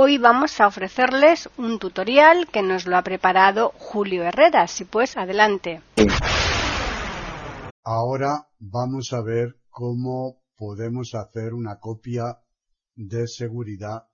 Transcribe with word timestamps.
Hoy 0.00 0.16
vamos 0.16 0.60
a 0.60 0.68
ofrecerles 0.68 1.48
un 1.56 1.80
tutorial 1.80 2.46
que 2.52 2.62
nos 2.62 2.86
lo 2.86 2.96
ha 2.96 3.02
preparado 3.02 3.70
Julio 3.70 4.22
Herrera. 4.22 4.68
Si 4.68 4.84
pues, 4.84 5.16
adelante. 5.16 5.82
Ahora 7.82 8.48
vamos 8.60 9.12
a 9.12 9.22
ver 9.22 9.56
cómo 9.68 10.40
podemos 10.56 11.16
hacer 11.16 11.52
una 11.52 11.80
copia 11.80 12.38
de 12.94 13.26
seguridad 13.26 14.04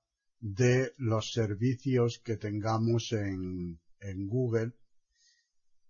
de 0.40 0.94
los 0.96 1.32
servicios 1.32 2.18
que 2.24 2.38
tengamos 2.38 3.12
en, 3.12 3.78
Google 4.26 4.72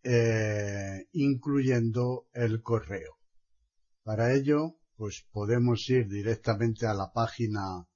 eh, 0.03 1.07
incluyendo 1.13 2.27
el 2.33 2.63
correo. 2.63 3.21
Para 4.03 4.35
ello, 4.35 4.75
pues 4.97 5.25
podemos 5.31 5.89
ir 5.89 6.09
directamente 6.09 6.85
a 6.85 6.95
la 6.95 7.13
página 7.13 7.87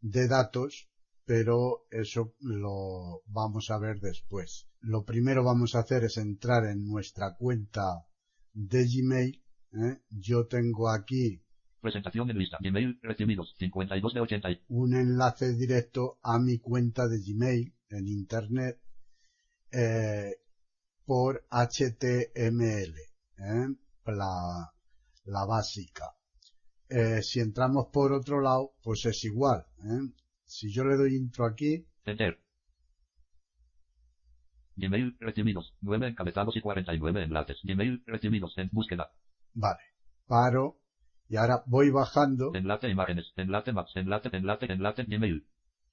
de 0.00 0.28
datos, 0.28 0.88
pero 1.28 1.84
eso 1.90 2.32
lo 2.40 3.20
vamos 3.26 3.70
a 3.70 3.78
ver 3.78 4.00
después. 4.00 4.66
Lo 4.80 5.04
primero 5.04 5.44
vamos 5.44 5.74
a 5.74 5.80
hacer 5.80 6.04
es 6.04 6.16
entrar 6.16 6.64
en 6.64 6.86
nuestra 6.86 7.36
cuenta 7.36 8.06
de 8.54 8.86
Gmail. 8.86 9.44
¿eh? 9.74 10.00
Yo 10.08 10.46
tengo 10.46 10.88
aquí 10.88 11.42
Presentación 11.82 12.30
en 12.30 12.38
lista. 12.38 12.56
Gmail 12.62 12.98
recibidos 13.02 13.54
52 13.58 14.14
de 14.14 14.20
80. 14.20 14.48
Un 14.68 14.94
enlace 14.94 15.54
directo 15.54 16.18
a 16.22 16.38
mi 16.38 16.60
cuenta 16.60 17.06
de 17.06 17.18
Gmail 17.20 17.74
en 17.90 18.08
Internet. 18.08 18.80
Eh, 19.70 20.32
por 21.04 21.44
HTML, 21.50 22.94
¿eh? 23.36 23.66
la, 24.06 24.72
la, 25.24 25.44
básica. 25.44 26.06
Eh, 26.88 27.22
si 27.22 27.40
entramos 27.40 27.88
por 27.92 28.14
otro 28.14 28.40
lado, 28.40 28.72
pues 28.82 29.04
es 29.04 29.24
igual. 29.24 29.66
Si 30.48 30.72
yo 30.72 30.82
le 30.84 30.96
doy 30.96 31.14
intro 31.14 31.44
aquí. 31.44 31.86
Enter. 32.06 32.40
Gmail 34.76 35.16
recibidos, 35.20 35.74
9 35.82 36.08
encabezados 36.08 36.56
y 36.56 36.60
49 36.62 37.22
enlaces. 37.22 37.58
Gmail 37.62 38.02
recibidos 38.06 38.56
en 38.56 38.70
búsqueda. 38.72 39.10
Vale. 39.52 39.80
Paro. 40.26 40.78
Y 41.28 41.36
ahora 41.36 41.62
voy 41.66 41.90
bajando. 41.90 42.54
Enlace 42.54 42.88
imágenes, 42.88 43.30
enlace 43.36 43.72
maps, 43.72 43.94
enlace, 43.96 44.30
enlace, 44.32 44.72
enlace, 44.72 45.04
Gmail. 45.04 45.46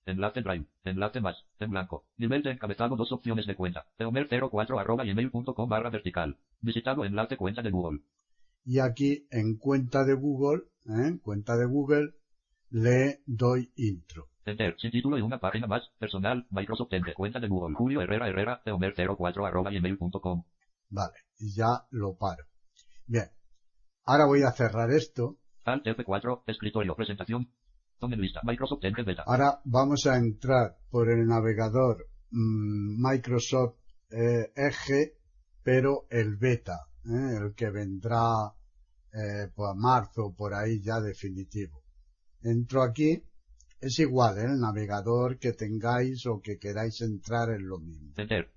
Enlace 0.06 0.42
Drive. 0.42 0.68
Enlace 0.86 1.20
más. 1.20 1.36
En 1.60 1.72
blanco. 1.72 2.06
Nivel 2.18 2.44
de 2.44 2.52
encabezado 2.52 2.96
dos 2.96 3.12
opciones 3.12 3.48
de 3.48 3.56
cuenta. 3.56 3.88
Eomer04 4.00 4.80
arroba 4.80 5.04
gmail.com 5.04 5.68
barra 5.68 5.90
vertical. 5.90 6.38
Visitado 6.62 7.04
enlace 7.04 7.36
cuenta 7.36 7.62
de 7.62 7.72
Google. 7.72 8.02
Y 8.64 8.80
aquí 8.80 9.28
en 9.32 9.58
cuenta 9.58 10.06
de 10.06 10.14
Google, 10.14 10.64
¿eh? 10.86 11.20
cuenta 11.22 11.58
de 11.58 11.66
Google, 11.66 12.14
le 12.70 13.22
doy 13.26 13.72
intro. 13.76 14.30
Enter, 14.48 14.76
sin 14.80 14.92
título 14.92 15.18
y 15.18 15.22
una 15.22 15.40
página 15.40 15.68
más, 15.68 15.84
personal, 16.00 16.46
Microsoft 16.50 16.94
Enter, 16.94 17.14
cuenta 17.14 17.40
de 17.40 17.48
Google, 17.48 17.76
Julio 17.76 18.02
Herrera 18.02 18.28
Herrera, 18.28 18.62
Eomer04 18.66 19.48
arroba 19.48 19.72
gmail.com. 19.72 20.44
Vale, 20.90 21.14
y 21.40 21.54
ya 21.56 21.86
lo 21.92 22.16
paro. 22.16 22.46
Bien. 23.08 23.30
Ahora 24.04 24.26
voy 24.26 24.44
a 24.44 24.52
cerrar 24.52 24.92
esto. 24.92 25.38
Alt 25.64 25.86
F4, 25.86 26.44
escritorio, 26.46 26.96
presentación, 26.96 27.50
Microsoft 28.44 28.82
Beta. 28.82 29.24
Ahora 29.26 29.62
vamos 29.64 30.06
a 30.06 30.18
entrar 30.18 30.78
por 30.90 31.10
el 31.10 31.26
navegador 31.26 32.08
mmm, 32.32 33.02
Microsoft 33.02 33.76
eh, 34.12 34.52
Edge, 34.56 35.18
pero 35.64 36.06
el 36.10 36.36
beta, 36.36 36.88
eh, 37.06 37.38
el 37.42 37.56
que 37.56 37.70
vendrá 37.70 38.54
eh, 39.12 39.50
por 39.56 39.76
marzo, 39.76 40.34
por 40.38 40.54
ahí 40.54 40.82
ya 40.82 41.00
definitivo. 41.00 41.84
Entro 42.44 42.84
aquí, 42.84 43.24
es 43.80 44.00
igual, 44.00 44.38
¿eh? 44.38 44.46
el 44.46 44.60
navegador 44.60 45.38
que 45.38 45.54
tengáis 45.54 46.26
o 46.26 46.42
que 46.42 46.58
queráis 46.58 47.02
entrar 47.02 47.50
en 47.50 47.68
lo 47.68 47.80
mismo. 47.80 48.14
Enter. 48.18 48.52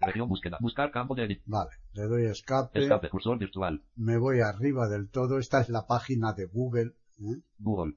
Región 0.00 0.28
búsqueda. 0.28 0.56
Buscar 0.60 0.90
campo 0.90 1.14
de 1.14 1.24
edit. 1.24 1.42
Vale. 1.44 1.70
Le 1.92 2.04
doy 2.04 2.24
escape. 2.24 2.80
Escape, 2.80 3.10
cursor 3.10 3.38
virtual. 3.38 3.84
Me 3.96 4.16
voy 4.16 4.40
arriba 4.40 4.88
del 4.88 5.10
todo. 5.10 5.38
Esta 5.38 5.60
es 5.60 5.68
la 5.68 5.86
página 5.86 6.32
de 6.32 6.46
Google. 6.46 6.94
¿eh? 7.18 7.42
Google. 7.58 7.96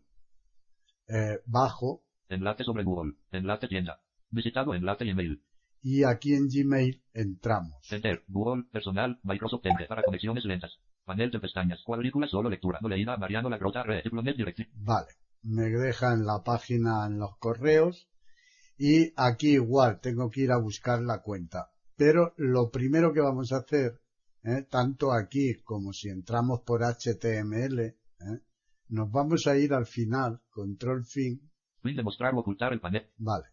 Eh, 1.08 1.40
bajo. 1.46 2.04
Enlace 2.28 2.66
sobre 2.66 2.84
Google. 2.84 3.14
Enlace 3.32 3.68
tienda. 3.68 4.02
Visitado 4.30 4.74
enlace 4.74 5.06
email. 5.06 5.44
Y 5.82 6.04
aquí 6.04 6.34
en 6.34 6.48
Gmail 6.48 7.04
entramos. 7.14 7.92
Enter, 7.92 8.24
Google, 8.28 8.64
personal, 8.72 9.20
Microsoft 9.24 9.66
Enter 9.66 9.88
para 9.88 10.04
conexiones 10.04 10.46
lentas. 10.46 10.80
Panel 11.04 11.30
de 11.30 11.40
pestañas, 11.40 11.82
cuadrícula 11.84 12.28
solo 12.28 12.50
lectura, 12.50 12.80
no 12.82 12.88
leída, 12.88 13.18
Mariano 13.18 13.50
La 13.50 13.58
Grota, 13.58 13.84
Red. 13.84 14.04
Vale. 14.76 15.08
Me 15.44 15.70
deja 15.70 16.14
en 16.14 16.26
la 16.26 16.44
página 16.44 17.06
en 17.06 17.20
los 17.20 17.38
correos. 17.38 18.10
Y 18.78 19.14
aquí 19.16 19.54
igual 19.54 20.00
tengo 20.02 20.30
que 20.30 20.42
ir 20.42 20.52
a 20.52 20.58
buscar 20.58 21.02
la 21.02 21.22
cuenta. 21.22 21.70
Pero 21.96 22.34
lo 22.38 22.72
primero 22.72 23.14
que 23.14 23.22
vamos 23.22 23.52
a 23.52 23.58
hacer, 23.58 24.02
¿eh? 24.44 24.66
tanto 24.70 25.12
aquí 25.12 25.62
como 25.64 25.94
si 25.94 26.10
entramos 26.10 26.62
por 26.66 26.82
HTML, 26.82 27.80
¿eh? 27.80 27.96
Nos 28.90 29.12
vamos 29.12 29.48
a 29.48 29.58
ir 29.58 29.74
al 29.74 29.86
final, 29.86 30.42
control 30.50 31.06
fin. 31.06 31.52
Fin 31.82 31.96
de 31.96 32.04
mostrar 32.04 32.34
o 32.36 32.40
ocultar 32.40 32.74
el 32.74 32.80
panel. 32.80 33.10
Vale. 33.18 33.46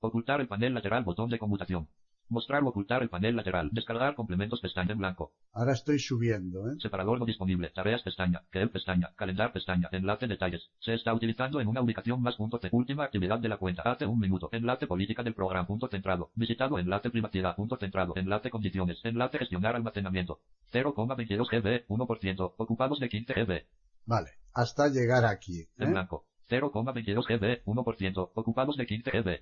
Ocultar 0.00 0.40
el 0.40 0.48
panel 0.48 0.74
lateral, 0.74 1.04
botón 1.04 1.28
de 1.28 1.38
conmutación. 1.38 1.88
Mostrar 2.30 2.62
o 2.62 2.68
ocultar 2.68 3.02
el 3.02 3.10
panel 3.10 3.36
lateral. 3.36 3.68
Descargar 3.72 4.14
complementos 4.14 4.60
pestaña 4.60 4.92
en 4.92 4.98
blanco. 4.98 5.32
Ahora 5.52 5.72
estoy 5.72 5.98
subiendo, 5.98 6.70
¿eh? 6.70 6.76
Separador 6.78 7.18
no 7.18 7.26
disponible. 7.26 7.70
Tareas 7.70 8.02
pestaña. 8.02 8.42
Que 8.50 8.66
pestaña. 8.68 9.12
Calendar 9.16 9.52
pestaña. 9.52 9.88
Enlace 9.92 10.26
detalles. 10.26 10.70
Se 10.78 10.94
está 10.94 11.12
utilizando 11.12 11.60
en 11.60 11.68
una 11.68 11.82
ubicación 11.82 12.22
más 12.22 12.36
punto 12.36 12.58
C. 12.58 12.68
Última 12.72 13.04
actividad 13.04 13.38
de 13.38 13.48
la 13.48 13.58
cuenta. 13.58 13.82
Hace 13.82 14.06
un 14.06 14.18
minuto. 14.18 14.48
Enlace 14.52 14.86
política 14.86 15.22
del 15.22 15.34
programa. 15.34 15.66
Punto 15.66 15.88
centrado. 15.88 16.30
Visitado. 16.34 16.78
Enlace 16.78 17.10
privacidad. 17.10 17.56
Punto 17.56 17.76
centrado. 17.76 18.14
Enlace 18.16 18.48
condiciones. 18.48 19.00
Enlace 19.04 19.38
gestionar 19.38 19.76
almacenamiento. 19.76 20.40
0,22 20.72 21.48
GB. 21.50 21.86
1%. 21.88 22.54
Ocupados 22.56 23.00
de 23.00 23.08
15 23.08 23.34
GB. 23.34 23.66
Vale, 24.06 24.30
hasta 24.54 24.88
llegar 24.88 25.24
aquí. 25.24 25.60
¿eh? 25.60 25.68
En 25.78 25.92
blanco. 25.92 26.26
0,22 26.50 27.26
GB, 27.28 27.64
1%, 27.64 28.30
ocupados 28.34 28.76
de 28.76 28.86
15 28.86 29.10
GB. 29.10 29.40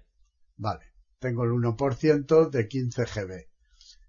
Vale, 0.56 0.84
tengo 1.18 1.44
el 1.44 1.50
1% 1.50 2.50
de 2.50 2.68
15 2.68 3.04
GB. 3.04 3.48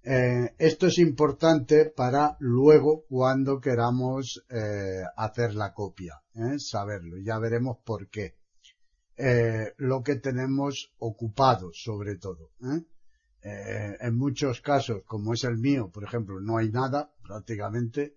Eh, 0.01 0.55
esto 0.57 0.87
es 0.87 0.97
importante 0.97 1.85
para 1.85 2.37
luego 2.39 3.03
cuando 3.07 3.59
queramos 3.59 4.43
eh, 4.49 5.03
hacer 5.17 5.55
la 5.55 5.73
copia, 5.73 6.21
¿eh? 6.33 6.57
saberlo. 6.57 7.17
Ya 7.17 7.37
veremos 7.37 7.77
por 7.83 8.09
qué. 8.09 8.37
Lo 9.75 10.01
que 10.01 10.15
tenemos 10.15 10.93
ocupado 10.97 11.71
sobre 11.73 12.15
todo. 12.15 12.51
en 13.41 14.15
muchos 14.15 14.61
casos, 14.61 15.01
como 15.05 15.33
es 15.33 15.43
el 15.43 15.57
mío, 15.57 15.91
por 15.91 16.05
ejemplo, 16.05 16.39
no 16.39 16.57
hay 16.57 16.69
nada 16.69 17.13
prácticamente. 17.21 18.15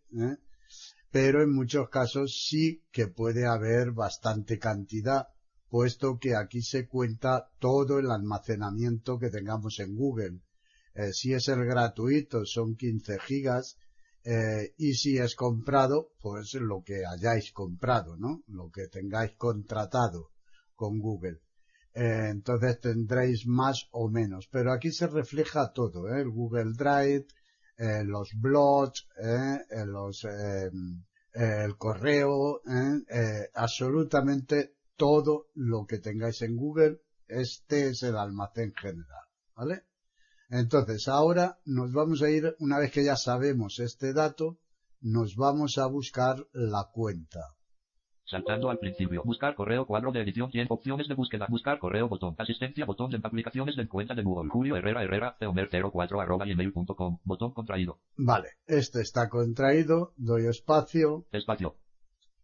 pero 1.11 1.43
en 1.43 1.53
muchos 1.53 1.89
casos 1.89 2.47
sí 2.49 2.85
que 2.93 3.09
puede 3.09 3.47
haber 3.47 3.91
bastante 3.91 4.61
cantidad, 4.61 5.27
puesto 5.73 6.19
que 6.19 6.37
aquí 6.37 6.61
se 6.61 6.87
cuenta 6.87 7.49
todo 7.59 7.99
el 7.99 8.11
almacenamiento 8.11 9.19
que 9.19 9.31
tengamos 9.31 9.79
en 9.79 9.97
Google. 9.97 10.41
Eh, 10.95 11.15
si 11.15 11.33
es 11.33 11.49
el 11.49 11.65
gratuito 11.65 12.45
son 12.45 12.77
15 12.77 13.19
gigas 13.21 13.79
eh, 14.23 14.75
y 14.77 14.93
si 14.93 15.17
es 15.17 15.35
comprado, 15.35 16.11
pues 16.21 16.53
lo 16.61 16.83
que 16.85 17.07
hayáis 17.07 17.53
comprado, 17.53 18.19
¿no? 18.19 18.43
Lo 18.49 18.69
que 18.69 18.89
tengáis 18.89 19.33
contratado 19.39 20.33
con 20.75 20.99
Google. 20.99 21.41
Eh, 21.95 22.29
entonces 22.29 22.79
tendréis 22.79 23.47
más 23.47 23.89
o 23.93 24.11
menos, 24.11 24.49
pero 24.53 24.75
aquí 24.75 24.93
se 24.93 25.07
refleja 25.07 25.73
todo, 25.73 26.15
¿eh? 26.15 26.21
el 26.21 26.29
Google 26.29 26.75
Drive, 26.77 27.29
los 28.05 28.29
blogs, 28.39 29.09
los, 29.87 30.27
el 31.33 31.77
correo, 31.79 32.61
absolutamente 33.55 34.75
todo 34.97 35.49
lo 35.55 35.87
que 35.87 35.99
tengáis 35.99 36.43
en 36.43 36.57
Google, 36.57 37.01
este 37.27 37.89
es 37.89 38.03
el 38.03 38.17
almacén 38.17 38.73
general, 38.75 39.27
¿vale? 39.57 39.83
Entonces, 40.51 41.09
ahora 41.09 41.59
nos 41.65 41.93
vamos 41.93 42.23
a 42.23 42.31
ir, 42.31 42.55
una 42.59 42.79
vez 42.79 42.93
que 42.93 43.05
ya 43.05 43.17
sabemos 43.17 43.79
este 43.79 44.13
dato, 44.13 44.59
nos 45.01 45.35
vamos 45.35 45.79
a 45.79 45.87
buscar 45.87 46.47
la 46.53 46.91
cuenta. 46.93 47.41
Saltando 48.25 48.71
al 48.71 48.79
principio. 48.79 49.23
Buscar 49.25 49.55
correo 49.55 49.85
cuadro 49.87 50.11
de 50.13 50.23
edición. 50.23 50.51
Tiempo. 50.51 50.75
Opciones 50.75 51.07
de 51.09 51.15
búsqueda. 51.15 51.47
Buscar 51.51 51.79
correo 51.79 52.09
botón. 52.09 52.35
Asistencia 52.39 52.87
botón 52.87 53.11
de 53.11 53.19
aplicaciones 53.23 53.77
de 53.77 53.87
cuenta 53.87 54.15
de 54.15 54.23
Google. 54.23 54.49
Julio 54.49 54.77
Herrera 54.77 55.03
Herrera. 55.03 55.37
Teomer 55.39 55.69
04 55.69 56.21
arroba 56.21 56.47
gmail.com. 56.47 57.19
Botón 57.25 57.53
contraído. 57.53 58.01
Vale, 58.17 58.49
este 58.67 59.03
está 59.03 59.29
contraído, 59.29 60.15
doy 60.17 60.47
espacio 60.47 61.27
Espacio. 61.33 61.77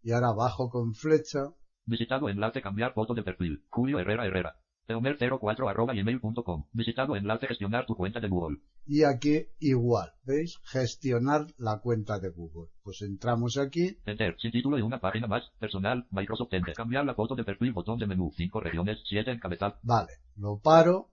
y 0.03 0.13
ahora 0.13 0.33
bajo 0.33 0.69
con 0.69 0.95
flecha 0.95 1.55
Visitado 1.89 2.29
enlace 2.29 2.61
cambiar 2.61 2.93
foto 2.93 3.15
de 3.15 3.23
perfil. 3.23 3.65
Julio 3.71 3.99
Herrera 3.99 4.27
Herrera. 4.27 4.57
Teomer 4.87 5.17
04 5.19 5.69
arroba 5.69 5.95
gmail.com. 5.95 6.67
Visitado 6.73 7.17
enlace 7.17 7.47
gestionar 7.47 7.87
tu 7.87 7.95
cuenta 7.95 8.21
de 8.21 8.29
Google. 8.29 8.59
y 8.87 9.05
aquí 9.05 9.47
igual, 9.59 10.13
¿veis? 10.25 10.59
Gestionar 10.65 11.47
la 11.57 11.79
cuenta 11.79 12.19
de 12.19 12.29
Google. 12.29 12.69
Pues 12.83 13.01
entramos 13.03 13.57
aquí, 13.57 13.99
Enter. 14.05 14.37
Sin 14.39 14.51
título 14.51 14.79
y 14.79 14.83
una 14.83 15.01
página 15.01 15.27
más. 15.27 15.45
Personal. 15.59 16.07
Microsoft 16.11 16.53
Enter. 16.53 16.75
Cambiar 16.75 17.07
la 17.07 17.15
foto 17.15 17.35
de 17.35 17.45
perfil. 17.45 17.73
Botón 17.73 17.99
de 17.99 18.07
menú. 18.07 18.31
5 18.37 18.61
regiones. 18.61 18.99
7 19.09 19.31
encabezado. 19.31 19.77
vale, 19.83 20.13
lo 20.37 20.59
paro, 20.59 21.09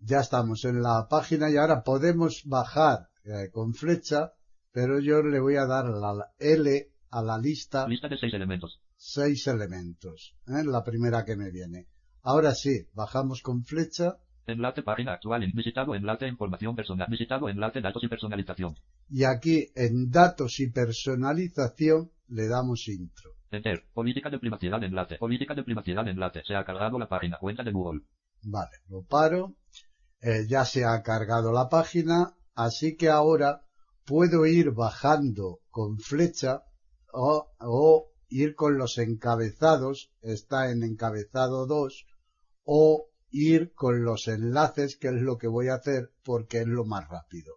ya 0.00 0.20
estamos 0.20 0.64
en 0.64 0.80
la 0.82 1.06
página 1.08 1.50
y 1.50 1.56
ahora 1.58 1.82
podemos 1.82 2.42
bajar 2.46 3.08
eh, 3.24 3.50
con 3.52 3.74
flecha, 3.74 4.32
pero 4.72 5.00
yo 5.00 5.22
le 5.22 5.40
voy 5.40 5.56
a 5.56 5.66
dar 5.66 5.84
la 5.86 6.32
L 6.38 6.88
a 7.10 7.22
la 7.22 7.38
lista 7.38 7.86
Lista 7.88 8.08
de 8.08 8.16
6 8.18 8.32
elementos. 8.34 8.80
Seis 9.06 9.46
elementos, 9.46 10.34
¿eh? 10.46 10.64
la 10.64 10.82
primera 10.82 11.24
que 11.24 11.36
me 11.36 11.50
viene. 11.50 11.88
Ahora 12.22 12.54
sí, 12.54 12.86
bajamos 12.94 13.42
con 13.42 13.62
flecha 13.64 14.16
Enlace 14.46 14.82
página 14.82 15.12
actual. 15.14 15.42
en- 15.42 15.52
Visitado 15.52 15.94
enlace 15.94 16.26
información 16.28 16.74
personal. 16.76 17.06
Visitado 17.10 17.48
enlace 17.48 17.80
datos 17.80 18.02
y 18.04 18.08
personalización. 18.08 18.74
y 19.08 19.24
aquí 19.24 19.68
en 19.74 20.10
datos 20.10 20.60
y 20.60 20.70
personalización 20.70 22.10
le 22.28 22.48
damos 22.48 22.88
intro. 22.88 23.30
Enter. 23.50 23.84
Política 23.94 24.28
de 24.30 24.38
privacidad 24.38 24.82
enlace. 24.82 25.16
Política 25.16 25.54
de 25.54 25.62
privacidad 25.64 26.06
enlace. 26.08 26.42
Se 26.46 26.54
ha 26.54 26.64
cargado 26.64 26.98
la 26.98 27.08
página. 27.08 27.38
Cuenta 27.38 27.62
de 27.62 27.72
Google. 27.72 28.00
Vale, 28.42 28.76
lo 28.88 29.02
paro. 29.02 29.54
Eh, 30.20 30.46
ya 30.48 30.64
se 30.64 30.84
ha 30.84 31.02
cargado 31.02 31.52
la 31.52 31.68
página, 31.68 32.34
así 32.54 32.96
que 32.96 33.08
ahora 33.10 33.62
puedo 34.04 34.44
ir 34.46 34.72
bajando 34.72 35.60
con 35.70 35.98
flecha 35.98 36.62
o, 37.12 37.48
o 37.60 38.10
ir 38.34 38.56
con 38.56 38.78
los 38.78 38.98
encabezados, 38.98 40.10
está 40.22 40.70
en 40.72 40.82
encabezado 40.82 41.66
2, 41.66 42.06
o 42.64 43.06
ir 43.30 43.72
con 43.74 44.04
los 44.04 44.26
enlaces, 44.26 44.96
que 44.96 45.08
es 45.08 45.22
lo 45.22 45.38
que 45.38 45.46
voy 45.46 45.68
a 45.68 45.74
hacer 45.74 46.10
porque 46.24 46.58
es 46.58 46.66
lo 46.66 46.84
más 46.84 47.08
rápido. 47.08 47.54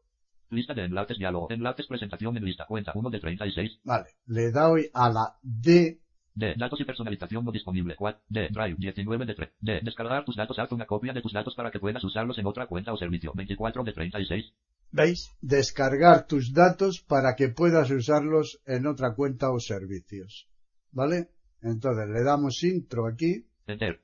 Lista 0.50 0.74
de 0.74 0.86
enlaces 0.86 1.18
diálogo. 1.18 1.48
Enlaces 1.50 1.88
presentación 1.88 2.38
en 2.38 2.46
lista. 2.46 2.66
Cuenta 2.68 2.92
1 2.96 3.10
de 3.10 3.20
36. 3.20 3.80
Vale, 3.84 4.10
le 4.28 4.52
doy 4.52 4.90
a 4.94 5.10
la 5.10 5.38
D, 5.42 6.00
D. 6.34 6.54
Datos 6.56 6.80
y 6.80 6.86
personalización 6.86 7.44
no 7.44 7.52
disponible. 7.52 7.96
4. 7.96 8.22
D. 8.30 8.50
Drive 8.52 8.76
19 8.78 9.26
de 9.26 9.34
3. 9.34 9.50
D. 9.60 9.80
Descargar 9.84 10.24
tus 10.24 10.36
datos. 10.36 10.60
Haz 10.60 10.72
una 10.72 10.86
copia 10.86 11.12
de 11.12 11.22
tus 11.22 11.34
datos 11.34 11.56
para 11.56 11.72
que 11.72 11.80
puedas 11.80 12.04
usarlos 12.04 12.38
en 12.38 12.46
otra 12.46 12.68
cuenta 12.68 12.94
o 12.94 12.98
servicio. 12.98 13.34
24 13.36 13.84
de 13.84 13.94
36. 13.94 14.54
¿veis? 14.92 15.32
Descargar 15.42 16.28
tus 16.28 16.54
datos 16.54 17.02
para 17.02 17.36
que 17.36 17.50
puedas 17.50 17.90
usarlos 17.90 18.62
en 18.66 18.86
otra 18.86 19.16
cuenta 19.16 19.52
o 19.52 19.60
servicios. 19.60 20.48
¿Vale? 20.92 21.30
Entonces 21.62 22.08
le 22.10 22.24
damos 22.24 22.64
intro 22.64 23.08
aquí, 23.08 23.48
Enter. 23.66 24.02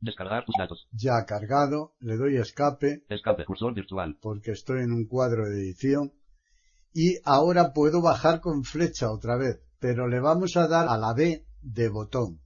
Descargar 0.00 0.44
tus 0.44 0.54
datos. 0.58 0.86
ya 0.92 1.24
cargado, 1.24 1.94
le 2.00 2.16
doy 2.16 2.36
escape 2.36 3.04
Escape. 3.08 3.44
Cursor 3.46 3.74
virtual. 3.74 4.18
porque 4.20 4.50
estoy 4.50 4.82
en 4.82 4.92
un 4.92 5.06
cuadro 5.06 5.48
de 5.48 5.60
edición 5.60 6.12
y 6.92 7.18
ahora 7.24 7.72
puedo 7.72 8.02
bajar 8.02 8.40
con 8.40 8.64
flecha 8.64 9.10
otra 9.10 9.36
vez, 9.36 9.62
pero 9.78 10.06
le 10.06 10.20
vamos 10.20 10.56
a 10.56 10.68
dar 10.68 10.88
a 10.88 10.98
la 10.98 11.14
B 11.14 11.46
de 11.62 11.88
botón. 11.88 12.40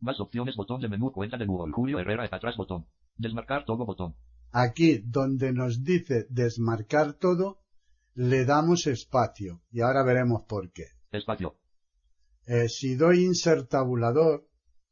Más 0.00 0.18
opciones. 0.20 0.56
Botón 0.56 0.80
de 0.80 0.88
menú. 0.88 1.12
Cuenta 1.12 1.36
de 1.36 1.46
Google. 1.46 1.72
Julio 1.72 2.00
Herrera. 2.00 2.28
Atrás. 2.30 2.56
Botón. 2.56 2.86
Desmarcar 3.16 3.64
todo. 3.64 3.86
Botón. 3.86 4.16
Aquí 4.50 4.98
donde 4.98 5.52
nos 5.52 5.84
dice 5.84 6.26
desmarcar 6.28 7.12
todo, 7.14 7.61
le 8.14 8.44
damos 8.44 8.86
espacio 8.86 9.62
y 9.70 9.80
ahora 9.80 10.02
veremos 10.04 10.42
por 10.46 10.70
qué. 10.72 10.86
Espacio. 11.10 11.56
Eh, 12.46 12.68
si 12.68 12.96
doy 12.96 13.24
insert 13.24 13.68
tabulador, 13.70 14.48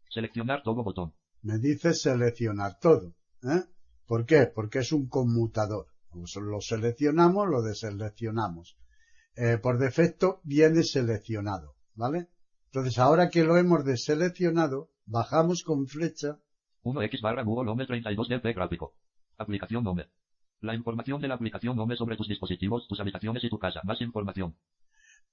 Seleccionar 0.08 0.62
todo. 0.62 0.82
Botón. 0.82 1.14
me 1.42 1.58
dice 1.58 1.94
seleccionar 1.94 2.78
todo. 2.80 3.14
¿eh? 3.44 3.62
¿Por 4.06 4.26
qué? 4.26 4.46
Porque 4.46 4.80
es 4.80 4.92
un 4.92 5.08
conmutador. 5.08 5.86
Pues 6.10 6.34
lo 6.36 6.60
seleccionamos, 6.60 7.48
lo 7.48 7.62
deseleccionamos. 7.62 8.76
Eh, 9.36 9.58
por 9.58 9.78
defecto 9.78 10.40
viene 10.42 10.82
seleccionado, 10.82 11.76
¿vale? 11.94 12.28
Entonces 12.66 12.98
ahora 12.98 13.30
que 13.30 13.44
lo 13.44 13.56
hemos 13.56 13.84
deseleccionado, 13.84 14.90
bajamos 15.06 15.62
con 15.62 15.86
flecha 15.86 16.40
1x 16.82 17.20
barra 17.22 17.42
Google 17.44 17.70
Home 17.70 17.86
32dp 17.86 18.54
gráfico. 18.54 18.94
Aplicación 19.36 19.86
Home. 19.86 20.08
La 20.60 20.74
información 20.74 21.20
de 21.20 21.28
la 21.28 21.34
aplicación 21.34 21.78
Home 21.78 21.96
sobre 21.96 22.16
tus 22.16 22.28
dispositivos, 22.28 22.86
tus 22.88 23.00
habitaciones 23.00 23.42
y 23.44 23.48
tu 23.48 23.58
casa. 23.58 23.80
Más 23.84 24.00
información. 24.00 24.56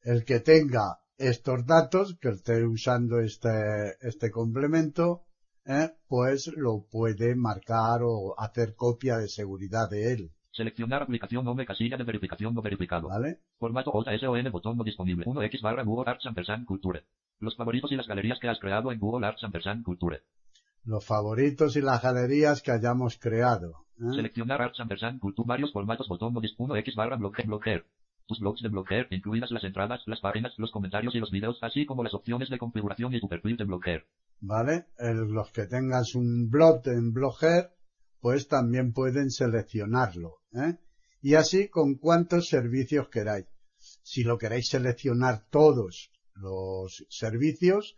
el 0.01 0.23
que 0.23 0.39
tenga 0.39 0.99
estos 1.17 1.65
datos, 1.65 2.17
que 2.21 2.29
esté 2.29 2.65
usando 2.65 3.19
este, 3.19 3.95
este 4.01 4.29
complemento, 4.31 5.25
¿eh? 5.65 5.89
pues 6.07 6.51
lo 6.55 6.85
puede 6.89 7.35
marcar 7.35 8.01
o 8.03 8.35
hacer 8.37 8.75
copia 8.75 9.17
de 9.17 9.27
seguridad 9.27 9.89
de 9.89 10.13
él, 10.13 10.31
Seleccionar 10.57 11.03
aplicación 11.03 11.47
Home 11.47 11.67
casilla 11.67 11.97
de 11.97 12.03
verificación 12.03 12.55
no 12.55 12.63
verificado. 12.63 13.09
¿vale? 13.09 13.41
Formato 13.59 13.91
JSON 13.91 14.51
botón 14.51 14.75
no 14.75 14.83
disponible. 14.83 15.23
1x 15.23 15.61
barra 15.61 15.83
Google 15.83 16.09
Arts 16.09 16.25
Ampersand 16.25 16.65
Culture. 16.65 17.05
Los 17.37 17.55
favoritos 17.55 17.91
y 17.91 17.95
las 17.95 18.07
galerías 18.07 18.39
que 18.39 18.49
has 18.49 18.57
creado 18.57 18.91
en 18.91 18.97
Google 18.97 19.27
Arts 19.27 19.43
Ampersand 19.43 19.83
Culture. 19.83 20.23
Los 20.83 21.05
favoritos 21.05 21.75
y 21.75 21.81
las 21.81 22.01
galerías 22.01 22.63
que 22.63 22.71
hayamos 22.71 23.19
creado. 23.19 23.85
¿Eh? 23.99 24.15
Seleccionar 24.15 24.61
Arts 24.61 24.79
Ampersand 24.79 25.19
Culture. 25.19 25.47
Varios 25.47 25.71
formatos 25.71 26.07
botón 26.07 26.33
disponible. 26.41 26.83
1x 26.83 26.95
barra 26.95 27.15
Blogger 27.17 27.45
Blogger. 27.47 27.85
Tus 28.27 28.39
blogs 28.41 28.61
de 28.61 28.67
Blogger, 28.67 29.07
incluidas 29.11 29.51
las 29.51 29.63
entradas, 29.63 30.01
las 30.05 30.19
páginas, 30.19 30.53
los 30.57 30.69
comentarios 30.71 31.15
y 31.15 31.19
los 31.19 31.31
videos, 31.31 31.59
así 31.61 31.85
como 31.85 32.03
las 32.03 32.13
opciones 32.13 32.49
de 32.49 32.57
configuración 32.57 33.13
y 33.13 33.21
tu 33.21 33.29
perfil 33.29 33.55
de 33.55 33.63
Blogger. 33.63 34.03
¿Vale? 34.41 34.87
El- 34.97 35.29
los 35.31 35.49
que 35.53 35.65
tengas 35.65 36.13
un 36.13 36.49
blog 36.49 36.81
en 36.87 37.13
Blogger, 37.13 37.69
pues 38.19 38.47
también 38.49 38.91
pueden 38.91 39.29
seleccionarlo, 39.31 40.39
¿eh? 40.53 40.75
Y 41.21 41.35
así 41.35 41.69
con 41.69 41.95
cuantos 41.95 42.47
servicios 42.47 43.07
queráis. 43.09 43.45
Si 44.03 44.23
lo 44.23 44.37
queréis 44.37 44.67
seleccionar 44.67 45.45
todos 45.49 46.11
los 46.35 47.05
servicios, 47.09 47.95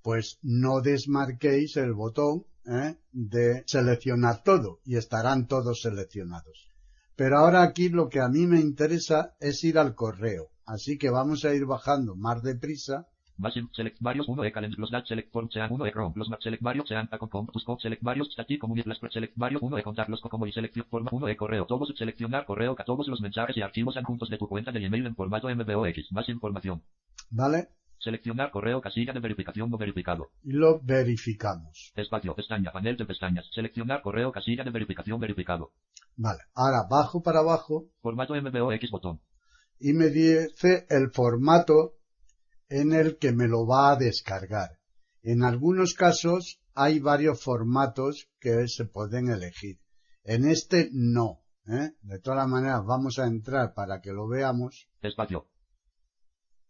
pues 0.00 0.38
no 0.42 0.80
desmarquéis 0.80 1.76
el 1.76 1.92
botón 1.92 2.44
¿eh? 2.66 2.94
de 3.12 3.62
seleccionar 3.66 4.42
todo 4.42 4.78
y 4.84 4.96
estarán 4.96 5.46
todos 5.46 5.80
seleccionados. 5.80 6.68
Pero 7.16 7.38
ahora 7.38 7.62
aquí 7.62 7.88
lo 7.88 8.08
que 8.08 8.20
a 8.20 8.28
mí 8.28 8.46
me 8.46 8.60
interesa 8.60 9.30
es 9.38 9.62
ir 9.64 9.78
al 9.78 9.94
correo. 9.94 10.48
Así 10.64 10.96
que 10.96 11.10
vamos 11.10 11.44
a 11.44 11.52
ir 11.54 11.64
bajando 11.66 12.14
más 12.16 12.42
deprisa 12.42 13.04
select 13.72 13.96
varios 14.00 14.28
1 14.28 14.44
e 14.44 14.52
calendar 14.52 14.78
los 14.78 14.90
dat 14.90 15.04
select 15.04 15.32
form 15.32 15.48
sean 15.50 15.68
1 15.72 15.86
e 15.86 15.90
chrome 15.90 16.12
los 16.14 16.28
map 16.28 16.40
select 16.40 16.62
varios 16.62 16.86
sean 16.86 17.06
con 17.18 17.46
tus 17.46 17.64
com 17.64 17.76
select 17.78 18.02
varios 18.02 18.28
static 18.30 18.60
community 18.60 18.88
las 18.88 18.98
select 19.10 19.32
varios 19.34 19.60
1 19.62 19.78
e 19.78 19.82
contar 19.82 20.08
los 20.08 20.20
co- 20.20 20.28
como 20.28 20.46
y 20.46 20.52
selección 20.52 20.84
forma 20.88 21.08
1 21.10 21.26
e 21.28 21.34
correo 21.34 21.64
todos 21.64 21.88
seleccionar 21.96 22.44
correo 22.44 22.74
a 22.78 22.84
todos 22.84 23.08
los 23.08 23.20
mensajes 23.20 23.56
y 23.56 23.62
archivos 23.62 23.96
adjuntos 23.96 24.28
de 24.28 24.36
tu 24.38 24.46
cuenta 24.46 24.70
de 24.70 24.84
email 24.84 25.06
en 25.06 25.14
formato 25.14 25.48
MBOX 25.48 26.12
más 26.12 26.28
información 26.28 26.82
¿vale? 27.30 27.66
Seleccionar 28.02 28.50
correo 28.50 28.80
casilla 28.80 29.12
de 29.12 29.20
verificación 29.20 29.70
no 29.70 29.78
verificado 29.78 30.30
Y 30.42 30.52
lo 30.52 30.80
verificamos. 30.80 31.92
espacio 31.96 32.34
pestaña 32.34 32.72
panel 32.72 32.96
de 32.96 33.06
pestañas 33.06 33.48
seleccionar 33.54 34.02
correo 34.02 34.32
casilla 34.32 34.64
de 34.64 34.70
verificación 34.70 35.20
verificado 35.20 35.72
Vale. 36.16 36.40
Ahora 36.54 36.86
bajo 36.90 37.22
para 37.22 37.40
abajo 37.40 37.88
formato 38.00 38.34
MBOX 38.34 38.90
botón 38.90 39.20
y 39.78 39.92
me 39.94 40.10
dice 40.10 40.86
el 40.90 41.10
formato 41.10 41.96
en 42.68 42.92
el 42.92 43.18
que 43.18 43.32
me 43.32 43.48
lo 43.48 43.66
va 43.66 43.92
a 43.92 43.96
descargar. 43.96 44.78
En 45.22 45.42
algunos 45.42 45.94
casos 45.94 46.60
hay 46.74 47.00
varios 47.00 47.42
formatos 47.42 48.28
que 48.40 48.68
se 48.68 48.84
pueden 48.84 49.28
elegir. 49.28 49.80
En 50.24 50.44
este 50.44 50.88
no. 50.92 51.42
¿eh? 51.66 51.90
De 52.00 52.18
todas 52.20 52.48
maneras 52.48 52.84
vamos 52.86 53.18
a 53.18 53.26
entrar 53.26 53.74
para 53.74 54.00
que 54.00 54.12
lo 54.12 54.28
veamos. 54.28 54.88
espacio 55.02 55.48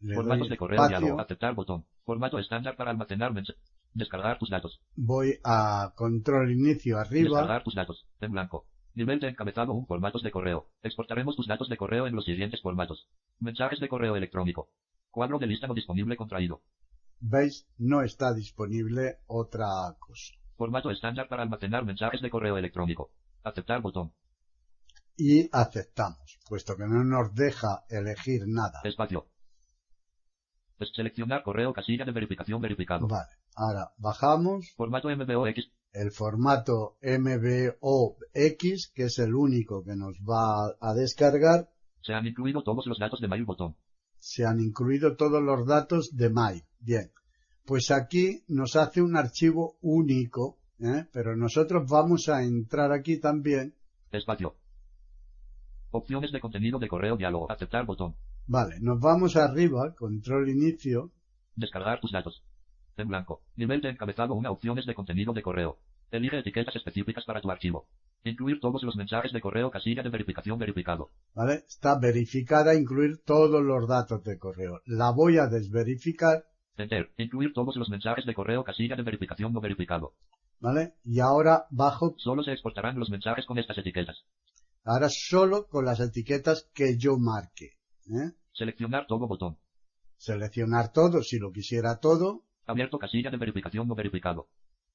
Le 0.02 0.14
formatos 0.14 0.48
de 0.48 0.56
correo 0.56 0.76
espacio, 0.76 0.98
diálogo 0.98 1.20
aceptar 1.20 1.54
botón 1.54 1.86
formato 2.04 2.38
estándar 2.38 2.76
para 2.76 2.90
almacenar 2.90 3.32
mensajes 3.32 3.62
descargar 3.94 4.38
tus 4.38 4.50
datos 4.50 4.80
voy 4.96 5.38
a 5.44 5.92
control 5.96 6.52
inicio 6.52 6.98
arriba. 6.98 7.38
Descargar 7.40 7.64
tus 7.64 7.74
datos. 7.74 8.06
En 8.20 8.32
blanco. 8.32 8.66
Nivel 8.94 9.20
de 9.20 9.28
encabezado 9.28 9.72
1 9.72 9.86
formatos 9.86 10.22
de 10.22 10.30
correo. 10.30 10.68
Exportaremos 10.82 11.36
tus 11.36 11.46
datos 11.46 11.68
de 11.68 11.76
correo 11.76 12.06
en 12.06 12.14
los 12.14 12.24
siguientes 12.24 12.60
formatos. 12.60 13.08
Mensajes 13.40 13.80
de 13.80 13.88
correo 13.88 14.16
electrónico. 14.16 14.68
Cuadro 15.10 15.38
de 15.38 15.46
lista 15.46 15.66
no 15.66 15.74
disponible 15.74 16.16
contraído. 16.16 16.62
¿Veis? 17.20 17.66
No 17.78 18.02
está 18.02 18.34
disponible 18.34 19.18
otra 19.26 19.66
cosa. 19.98 20.34
Formato 20.56 20.90
estándar 20.90 21.28
para 21.28 21.42
almacenar 21.42 21.84
mensajes 21.84 22.20
de 22.20 22.30
correo 22.30 22.58
electrónico. 22.58 23.12
Aceptar 23.42 23.80
botón. 23.80 24.12
Y 25.16 25.48
aceptamos, 25.52 26.38
puesto 26.48 26.76
que 26.76 26.84
no 26.84 27.04
nos 27.04 27.34
deja 27.34 27.84
elegir 27.88 28.42
nada. 28.46 28.80
Espacio. 28.84 29.26
Seleccionar 30.86 31.42
correo 31.42 31.72
casilla 31.72 32.04
de 32.04 32.12
verificación 32.12 32.60
verificado. 32.60 33.06
Vale. 33.06 33.30
Ahora 33.54 33.92
bajamos 33.98 34.72
Formato 34.76 35.08
MBOX. 35.08 35.70
el 35.92 36.10
formato 36.10 36.96
MBOX, 37.02 38.92
que 38.94 39.04
es 39.04 39.18
el 39.18 39.34
único 39.34 39.84
que 39.84 39.94
nos 39.94 40.16
va 40.18 40.74
a 40.80 40.94
descargar. 40.94 41.68
Se 42.00 42.14
han 42.14 42.26
incluido 42.26 42.62
todos 42.62 42.86
los 42.86 42.98
datos 42.98 43.20
de 43.20 43.28
mail 43.28 43.44
botón. 43.44 43.76
Se 44.18 44.44
han 44.46 44.60
incluido 44.60 45.16
todos 45.16 45.42
los 45.42 45.66
datos 45.66 46.10
de 46.14 46.30
Mail. 46.30 46.62
Bien. 46.78 47.10
Pues 47.64 47.90
aquí 47.90 48.44
nos 48.46 48.76
hace 48.76 49.02
un 49.02 49.16
archivo 49.16 49.78
único, 49.80 50.60
¿eh? 50.78 51.06
pero 51.12 51.36
nosotros 51.36 51.90
vamos 51.90 52.28
a 52.28 52.44
entrar 52.44 52.92
aquí 52.92 53.18
también. 53.18 53.74
Espacio. 54.12 54.61
Opciones 55.92 56.32
de 56.32 56.40
contenido 56.40 56.78
de 56.78 56.88
correo 56.88 57.16
diálogo. 57.16 57.50
Aceptar 57.50 57.86
botón. 57.86 58.16
Vale, 58.46 58.80
nos 58.80 58.98
vamos 58.98 59.36
arriba, 59.36 59.94
control 59.94 60.48
inicio, 60.48 61.12
Descargar 61.54 62.00
tus 62.00 62.12
datos. 62.12 62.42
En 62.96 63.08
blanco. 63.08 63.42
Nivel 63.56 63.80
de 63.82 63.90
encabezado 63.90 64.34
una 64.34 64.50
opciones 64.50 64.86
de 64.86 64.94
contenido 64.94 65.32
de 65.32 65.42
correo. 65.42 65.78
Elige 66.10 66.38
etiquetas 66.38 66.76
específicas 66.76 67.24
para 67.24 67.40
tu 67.40 67.50
archivo. 67.50 67.86
Incluir 68.24 68.60
todos 68.60 68.82
los 68.82 68.96
mensajes 68.96 69.32
de 69.32 69.40
correo 69.40 69.70
casilla 69.70 70.02
de 70.02 70.08
verificación 70.08 70.58
verificado. 70.58 71.10
¿vale? 71.34 71.64
Está 71.66 71.98
verificada, 71.98 72.74
incluir 72.74 73.22
todos 73.24 73.62
los 73.62 73.86
datos 73.86 74.22
de 74.24 74.38
correo. 74.38 74.80
La 74.86 75.10
voy 75.10 75.38
a 75.38 75.46
desverificar, 75.46 76.44
Enter. 76.76 77.12
Incluir 77.18 77.52
todos 77.52 77.76
los 77.76 77.90
mensajes 77.90 78.24
de 78.24 78.34
correo 78.34 78.64
casilla 78.64 78.96
de 78.96 79.02
verificación 79.02 79.52
no 79.52 79.60
verificado. 79.60 80.14
¿vale? 80.58 80.94
Y 81.04 81.20
ahora 81.20 81.66
bajo, 81.70 82.14
Solo 82.18 82.42
se 82.42 82.52
exportarán 82.52 82.98
los 82.98 83.10
mensajes 83.10 83.44
con 83.44 83.58
estas 83.58 83.76
etiquetas. 83.78 84.24
Ahora 84.84 85.08
solo 85.10 85.66
con 85.68 85.84
las 85.84 86.00
etiquetas 86.00 86.68
que 86.74 86.96
yo 86.96 87.18
marque, 87.18 87.78
¿eh? 88.06 88.32
Seleccionar 88.52 89.06
todo 89.06 89.26
botón. 89.26 89.58
Seleccionar 90.16 90.92
todo, 90.92 91.22
si 91.22 91.38
lo 91.38 91.52
quisiera 91.52 91.98
todo, 91.98 92.44
Abierto 92.66 92.98
casilla 92.98 93.30
de 93.30 93.36
verificación 93.36 93.88
no 93.88 93.94
verificado. 93.94 94.48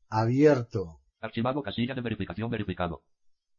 abierto, 0.09 1.01
Archivado 1.19 1.61
casilla 1.63 1.93
de 1.95 2.01
verificación 2.01 2.49
verificado. 2.49 3.03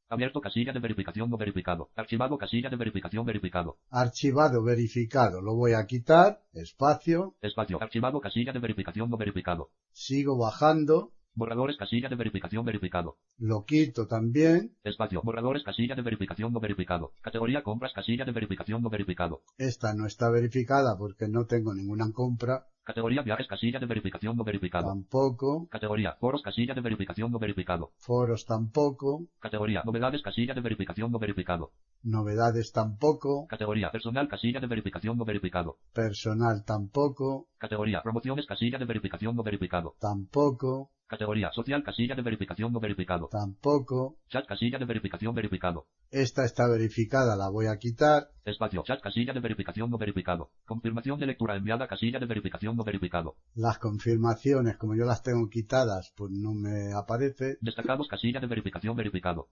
Abierto 0.08 0.40
casilla 0.40 0.72
de 0.72 0.78
verificación 0.80 1.28
no 1.28 1.36
verificado. 1.36 1.90
Archivado 1.94 2.38
casilla 2.38 2.70
de 2.70 2.76
verificación 2.76 3.26
verificado. 3.26 3.78
archivado, 3.90 4.62
verificado. 4.62 5.42
Lo 5.42 5.54
voy 5.54 5.72
a 5.74 5.84
quitar, 5.86 6.42
espacio, 6.54 7.36
Espacio. 7.42 7.82
Archivado 7.82 8.18
casilla 8.20 8.52
de 8.52 8.58
verificación 8.60 9.10
no 9.10 9.18
verificado. 9.18 9.70
sigo 9.92 10.38
bajando, 10.38 11.12
Borradores 11.38 11.76
casilla 11.76 12.08
de 12.08 12.16
verificación 12.16 12.64
verificado. 12.64 13.14
lo 13.38 13.64
quito 13.64 14.06
también, 14.06 14.74
Espacio. 14.82 15.20
Borradores 15.22 15.62
casilla 15.62 15.94
de 15.94 16.02
verificación 16.02 16.52
no 16.52 16.60
verificado. 16.60 17.10
Categoría 17.26 17.62
compras 17.62 17.92
casilla 17.92 18.24
de 18.24 18.32
verificación 18.32 18.82
no 18.82 18.88
verificado. 18.88 19.40
esta 19.56 19.94
no 19.94 20.04
está 20.06 20.28
verificada 20.30 20.96
porque 20.96 21.28
no 21.28 21.44
tengo 21.52 21.72
ninguna 21.74 22.06
compra, 22.12 22.54
Categoría 22.88 23.20
viajes 23.22 23.46
casilla 23.46 23.78
de 23.78 23.84
verificación 23.86 24.34
no 24.36 24.44
verificado. 24.44 24.88
tampoco, 24.88 25.66
Categoría 25.70 26.14
foros 26.18 26.40
casilla 26.42 26.74
de 26.74 26.80
verificación 26.80 27.30
no 27.30 27.38
verificado. 27.38 27.90
foros 27.98 28.44
tampoco, 28.44 29.08
Categoría 29.38 29.82
novedades 29.84 30.22
casilla 30.22 30.54
de 30.54 30.60
verificación 30.60 31.10
no 31.12 31.18
verificado. 31.18 31.70
novedades 32.02 32.72
tampoco, 32.72 33.46
Categoría 33.46 33.90
personal 33.90 34.26
casilla 34.26 34.58
de 34.60 34.66
verificación 34.66 35.16
no 35.18 35.24
verificado. 35.24 35.76
personal 35.92 36.62
tampoco, 36.64 37.46
Categoría 37.58 38.00
promociones 38.00 38.46
casilla 38.46 38.78
de 38.78 38.86
verificación 38.86 39.36
no 39.36 39.42
verificado. 39.42 39.88
tampoco, 39.98 40.88
Categoría 41.08 41.50
social 41.52 41.82
casilla 41.82 42.14
de 42.14 42.20
verificación 42.20 42.70
no 42.70 42.80
verificado. 42.80 43.28
tampoco, 43.30 44.18
Chat 44.28 44.46
casilla 44.46 44.78
de 44.78 44.84
verificación 44.84 45.34
verificado. 45.34 45.86
esta 46.10 46.44
está 46.44 46.68
verificada, 46.68 47.34
la 47.34 47.48
voy 47.48 47.66
a 47.66 47.78
quitar, 47.78 48.28
Espacio 48.44 48.82
chat 48.84 49.00
casilla 49.00 49.32
de 49.32 49.40
verificación 49.40 49.88
no 49.88 49.96
verificado. 49.96 50.50
Confirmación 50.66 51.18
de 51.18 51.24
lectura 51.24 51.56
enviada 51.56 51.86
casilla 51.86 52.18
de 52.18 52.26
verificación 52.26 52.76
no 52.76 52.84
verificado. 52.84 53.36
las 53.54 53.78
confirmaciones, 53.78 54.76
como 54.76 54.94
yo 54.96 55.06
las 55.06 55.22
tengo 55.22 55.48
quitadas, 55.48 56.12
pues 56.14 56.30
no 56.30 56.52
me 56.52 56.92
aparece, 56.92 57.56
Destacados 57.62 58.06
casilla 58.06 58.40
de 58.40 58.46
verificación 58.46 58.94
verificado. 58.94 59.48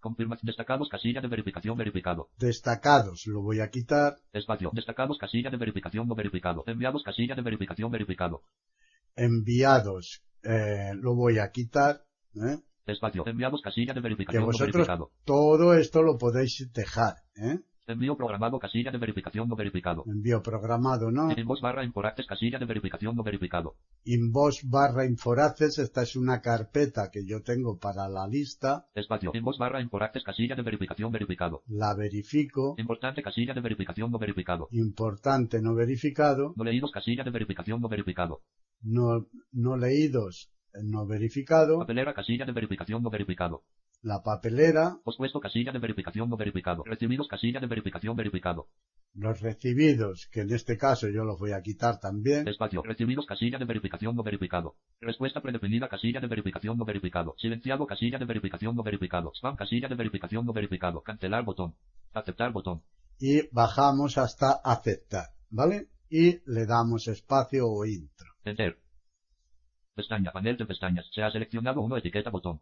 Confirma 0.00 0.36
destacados 0.42 0.88
casilla 0.88 1.20
de 1.20 1.28
verificación 1.28 1.76
verificado. 1.76 2.28
destacados, 2.38 3.22
lo 3.26 3.40
voy 3.40 3.60
a 3.60 3.68
quitar, 3.68 4.16
Espacio 4.32 4.70
destacados 4.74 5.16
casilla 5.16 5.50
de 5.50 5.58
verificación 5.58 6.08
no 6.08 6.16
verificado. 6.16 6.64
Enviados 6.66 7.04
casilla 7.04 7.36
de 7.36 7.42
verificación 7.42 7.92
verificado. 7.92 8.42
enviados, 9.14 10.25
eh, 10.46 10.94
lo 10.94 11.14
voy 11.14 11.38
a 11.38 11.50
quitar, 11.50 12.04
¿eh? 12.34 12.58
Espacio 12.86 13.24
enviados 13.26 13.60
casilla 13.62 13.92
de 13.94 14.00
que 14.00 14.02
verificación 14.02 14.42
no 14.42 14.46
vosotros 14.46 14.72
verificado. 14.72 15.10
todo 15.24 15.74
esto 15.74 16.02
lo 16.02 16.16
podéis 16.18 16.70
dejar, 16.72 17.16
¿eh? 17.36 17.58
Envío 17.88 18.16
programado 18.16 18.58
casilla 18.58 18.90
de 18.90 18.98
verificación 18.98 19.48
no 19.48 19.54
verificado. 19.54 20.02
envío 20.08 20.42
programado, 20.42 21.12
¿no? 21.12 21.30
Inbox 21.30 21.60
barra 21.60 21.84
imporactes 21.84 22.26
casilla 22.26 22.58
de 22.58 22.64
verificación 22.66 23.14
no 23.14 23.22
verificado. 23.22 23.76
Inbox 24.04 24.68
barra 24.68 25.04
Inforaces, 25.06 25.78
esta 25.78 26.02
es 26.02 26.16
una 26.16 26.40
carpeta 26.40 27.10
que 27.12 27.24
yo 27.24 27.42
tengo 27.42 27.78
para 27.78 28.08
la 28.08 28.26
lista, 28.26 28.88
Espacio 28.92 29.30
inbox 29.32 29.58
barra 29.58 29.80
imporactes 29.80 30.24
casilla 30.24 30.56
de 30.56 30.62
verificación 30.62 31.12
verificado. 31.12 31.62
la 31.68 31.94
verifico, 31.94 32.74
Importante 32.76 33.22
casilla 33.22 33.54
de 33.54 33.60
verificación 33.60 34.10
no 34.10 34.18
verificado. 34.18 34.66
importante 34.72 35.62
no 35.62 35.74
verificado, 35.76 36.54
No 36.56 36.64
leídos 36.64 36.90
casilla 36.90 37.22
de 37.22 37.30
verificación 37.30 37.80
no 37.80 37.88
verificado. 37.88 38.42
No, 38.86 39.26
no 39.52 39.76
leídos 39.76 40.50
eh, 40.74 40.78
no 40.84 41.06
verificado, 41.06 41.78
Papelera 41.78 42.14
casilla 42.14 42.44
de 42.44 42.52
verificación 42.52 43.02
no 43.02 43.10
verificado. 43.10 43.62
la 44.02 44.22
papelera, 44.22 44.98
Pospuesto 45.04 45.40
casilla 45.40 45.72
de 45.72 45.78
verificación 45.78 46.28
no 46.30 46.36
verificado. 46.36 46.82
Recibidos 46.84 47.26
casilla 47.28 47.60
de 47.60 47.66
verificación 47.66 48.14
verificado. 48.16 48.68
los 49.14 49.40
recibidos, 49.40 50.28
que 50.30 50.42
en 50.42 50.52
este 50.52 50.76
caso 50.76 51.08
yo 51.08 51.24
los 51.24 51.38
voy 51.38 51.52
a 51.52 51.62
quitar 51.62 51.98
también, 51.98 52.46
Espacio. 52.46 52.82
Recibidos 52.82 53.24
casilla 53.26 53.58
de 53.58 53.64
verificación 53.64 54.14
no 54.14 54.22
verificado. 54.22 54.76
Respuesta 55.00 55.40
predefinida 55.40 55.88
casilla 55.88 56.20
de 56.20 56.26
verificación 56.28 56.76
no 56.78 56.84
verificado. 56.84 57.34
Silenciado 57.38 57.86
casilla 57.86 58.18
de 58.18 58.26
verificación 58.26 58.76
no 58.76 58.82
verificado. 58.82 59.32
Spam 59.34 59.56
casilla 59.56 59.88
de 59.88 59.94
verificación 59.94 60.44
no 60.46 60.52
verificado. 60.52 61.00
Cancelar 61.02 61.44
botón. 61.44 61.74
Aceptar 62.12 62.52
botón. 62.52 62.82
y 63.18 63.48
bajamos 63.50 64.18
hasta 64.18 64.50
aceptar, 64.62 65.28
¿vale? 65.48 65.88
Y 66.10 66.24
le 66.44 66.66
damos 66.66 67.08
espacio 67.08 67.66
o 67.66 67.84
intro, 67.86 68.28
Pestaña. 69.94 70.30
Panel 70.32 70.56
de 70.56 70.66
pestañas. 70.66 71.06
Se 71.12 71.22
ha 71.22 71.30
seleccionado 71.30 71.80
uno 71.80 71.96
etiqueta 71.96 72.30
botón. 72.30 72.60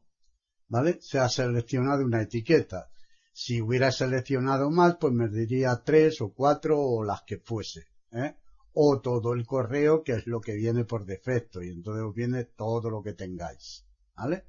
¿vale? 0.69 0.99
Se 1.00 1.19
ha 1.19 1.29
seleccionado 1.29 2.05
una 2.05 2.23
etiqueta. 2.23 2.91
Si 3.33 3.61
hubiera 3.61 3.91
seleccionado 3.91 4.71
más, 4.71 4.97
pues 4.97 5.12
me 5.12 5.29
diría 5.29 5.83
tres 5.85 6.21
o 6.21 6.33
cuatro 6.33 6.81
o 6.81 7.05
las 7.05 7.23
que 7.23 7.38
fuese, 7.38 7.88
¿eh? 8.12 8.37
O 8.73 9.00
todo 9.00 9.35
el 9.35 9.45
correo, 9.45 10.03
que 10.03 10.12
es 10.12 10.26
lo 10.26 10.41
que 10.41 10.55
viene 10.55 10.85
por 10.85 11.05
defecto, 11.05 11.62
y 11.62 11.69
entonces 11.69 12.05
os 12.05 12.14
viene 12.14 12.45
todo 12.45 12.91
lo 12.91 13.03
que 13.03 13.12
tengáis, 13.12 13.85
¿vale? 14.17 14.45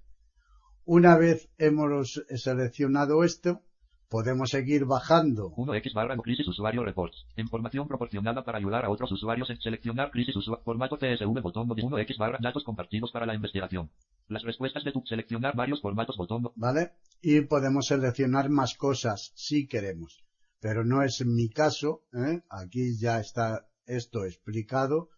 Una 0.83 1.17
vez 1.17 1.49
hemos 1.57 2.23
seleccionado 2.29 3.23
esto, 3.23 3.63
podemos 4.09 4.49
seguir 4.49 4.85
bajando 4.85 5.51
1x 5.51 5.93
barra 5.93 6.17
crisis 6.17 6.47
usuario 6.47 6.83
reports. 6.83 7.25
Información 7.37 7.87
proporcionada 7.87 8.43
para 8.43 8.57
ayudar 8.57 8.85
a 8.85 8.89
otros 8.89 9.11
usuarios 9.11 9.49
en 9.49 9.59
seleccionar 9.59 10.11
crisis 10.11 10.35
usuario. 10.35 10.63
Formato 10.63 10.97
CSV 10.97 11.41
botón 11.41 11.67
de 11.69 11.83
1x 11.83 12.17
barra 12.17 12.37
datos 12.41 12.63
compartidos 12.63 13.11
para 13.11 13.25
la 13.25 13.35
investigación. 13.35 13.89
Las 14.27 14.43
respuestas 14.43 14.83
de 14.83 14.91
tu 14.91 15.01
seleccionar 15.05 15.55
varios 15.55 15.81
formatos 15.81 16.17
botón. 16.17 16.51
¿vale? 16.55 16.93
Y 17.21 17.41
podemos 17.41 17.87
seleccionar 17.87 18.49
más 18.49 18.75
cosas 18.75 19.31
si 19.35 19.67
queremos. 19.67 20.23
Pero 20.59 20.83
no 20.83 21.03
es 21.03 21.25
mi 21.25 21.49
caso, 21.49 22.03
¿eh? 22.13 22.41
Aquí 22.49 22.97
ya 22.97 23.19
está 23.19 23.67
esto 23.85 24.25
explicado. 24.25 25.09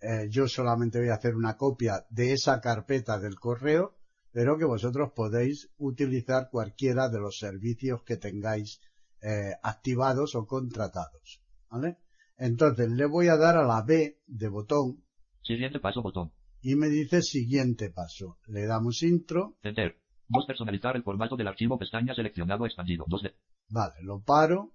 Eh, 0.00 0.28
yo 0.28 0.48
solamente 0.48 0.98
voy 0.98 1.08
a 1.08 1.14
hacer 1.14 1.34
una 1.34 1.56
copia 1.56 2.06
de 2.10 2.32
esa 2.32 2.60
carpeta 2.60 3.18
del 3.18 3.36
correo, 3.36 3.95
pero 4.36 4.58
que 4.58 4.66
vosotros 4.66 5.12
podéis 5.16 5.70
utilizar 5.78 6.50
cualquiera 6.50 7.08
de 7.08 7.18
los 7.18 7.38
servicios 7.38 8.02
que 8.02 8.18
tengáis 8.18 8.82
eh, 9.22 9.54
activados 9.62 10.34
o 10.34 10.46
contratados, 10.46 11.40
¿vale? 11.70 11.96
Entonces 12.36 12.90
le 12.90 13.06
voy 13.06 13.28
a 13.28 13.38
dar 13.38 13.56
a 13.56 13.64
la 13.64 13.80
B 13.80 14.20
de 14.26 14.48
botón 14.50 15.02
Siguiente 15.40 15.80
paso 15.80 16.02
botón. 16.02 16.34
y 16.60 16.74
me 16.74 16.88
dice 16.88 17.22
siguiente 17.22 17.88
paso. 17.88 18.38
Le 18.46 18.66
damos 18.66 19.02
intro, 19.02 19.56
Enter. 19.62 19.96
2. 20.28 20.44
Personalizar 20.46 20.96
el 20.96 21.02
formato 21.02 21.34
del 21.34 21.48
archivo 21.48 21.78
pestaña 21.78 22.14
seleccionado 22.14 22.66
expandido. 22.66 23.06
2 23.08 23.22
de. 23.22 23.34
Vale, 23.70 23.94
lo 24.02 24.20
paro. 24.20 24.74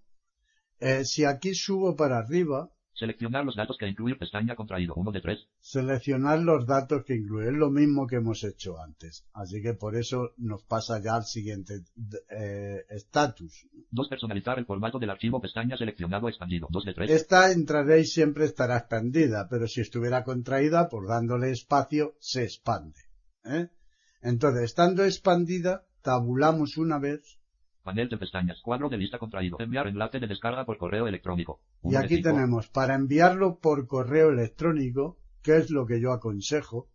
Eh, 0.80 1.06
si 1.06 1.24
aquí 1.24 1.54
subo 1.54 1.96
para 1.96 2.18
arriba, 2.18 2.72
Seleccionar 2.94 3.46
los 3.46 3.56
datos 3.56 3.78
que 3.80 3.88
incluir 3.88 4.18
pestaña 4.18 4.56
contraído. 4.56 4.94
1 4.96 5.12
de 5.12 5.22
3. 5.22 5.40
seleccionar 5.60 6.40
los 6.40 6.68
datos 6.68 7.04
que 7.06 7.16
incluye. 7.16 7.50
Es 7.50 7.56
lo 7.56 7.70
mismo 7.70 8.06
que 8.06 8.18
hemos 8.18 8.44
hecho 8.44 8.80
antes. 8.80 9.26
Así 9.34 9.62
que 9.62 9.74
por 9.74 9.96
eso 9.96 10.32
nos 10.38 10.64
pasa 10.64 11.02
ya 11.02 11.16
al 11.16 11.24
siguiente 11.24 11.82
eh, 12.30 12.84
estatus. 12.90 13.68
2. 13.90 14.08
Personalizar 14.10 14.60
el 14.60 14.66
formato 14.66 15.00
del 15.00 15.10
archivo 15.10 15.42
pestaña 15.42 15.78
seleccionado 15.78 16.28
expandido. 16.30 16.68
2 16.70 16.86
de 16.86 16.94
3. 16.94 17.12
Esta 17.12 17.52
entraréis 17.52 18.14
siempre 18.14 18.46
estará 18.46 18.78
expandida, 18.78 19.48
pero 19.50 19.68
si 19.68 19.82
estuviera 19.82 20.24
contraída, 20.24 20.90
por 20.90 21.08
dándole 21.08 21.52
espacio, 21.52 22.16
se 22.20 22.44
expande. 22.44 23.00
¿eh? 23.46 23.70
Entonces, 24.22 24.64
estando 24.64 25.04
expandida, 25.04 25.86
tabulamos 26.02 26.78
una 26.78 27.00
vez 27.00 27.41
Panel 27.84 28.10
de 28.10 28.18
pestañas. 28.18 28.62
Cuadro 28.62 28.90
de 28.90 28.98
lista 28.98 29.18
contraído. 29.18 29.58
Enviar 29.60 29.88
enlace 29.88 30.20
de 30.20 30.28
descarga 30.28 30.66
por 30.66 30.78
correo 30.78 31.08
electrónico. 31.08 31.62
Y 31.84 31.96
aquí 31.96 32.18
cinco. 32.18 32.30
tenemos 32.30 32.68
para 32.70 32.96
enviarlo 32.96 33.60
por 33.60 33.88
correo 33.88 34.30
electrónico, 34.30 35.18
que 35.42 35.58
es 35.58 35.72
lo 35.72 35.86
que 35.86 36.00
yo 36.00 36.12
aconsejo, 36.12 36.90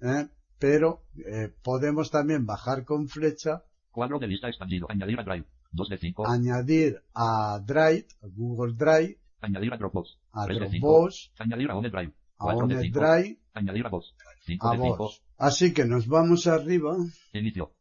¿eh? 0.00 0.28
pero 0.58 1.04
eh, 1.26 1.52
podemos 1.62 2.10
también 2.10 2.46
bajar 2.46 2.84
con 2.84 3.08
flecha, 3.08 3.64
Cuadro 3.92 4.18
de 4.18 4.26
lista 4.26 4.48
expandido. 4.48 4.86
Añadir 4.90 5.20
a 5.20 5.22
Drive. 5.22 5.44
2 5.70 5.88
de 5.88 5.98
5. 5.98 6.26
añadir 6.28 7.02
a 7.14 7.58
Drive, 7.64 8.06
a 8.22 8.26
Google 8.26 8.74
Drive, 8.74 9.18
Añadir 9.40 9.72
a 9.72 9.76
Dropbox. 9.76 10.18
a 10.32 10.44
3 10.46 10.60
de 10.60 10.70
5. 10.70 10.86
Dropbox, 10.86 11.32
Añadir 11.38 11.70
a 11.70 11.76
OneDrive. 11.76 12.12
a 12.38 12.44
4 12.44 12.66
de 12.68 12.82
5. 12.82 12.98
OneDrive, 12.98 13.38
Añadir 13.54 13.86
a 13.86 13.88
Box. 13.88 14.14
5 14.44 14.68
a 14.68 14.70
de 14.72 14.82
5. 14.82 14.96
Box. 14.96 15.22
Así 15.38 15.72
que 15.72 15.84
nos 15.84 16.06
vamos 16.06 16.46
arriba, 16.46 16.96
Inicio. 17.32 17.72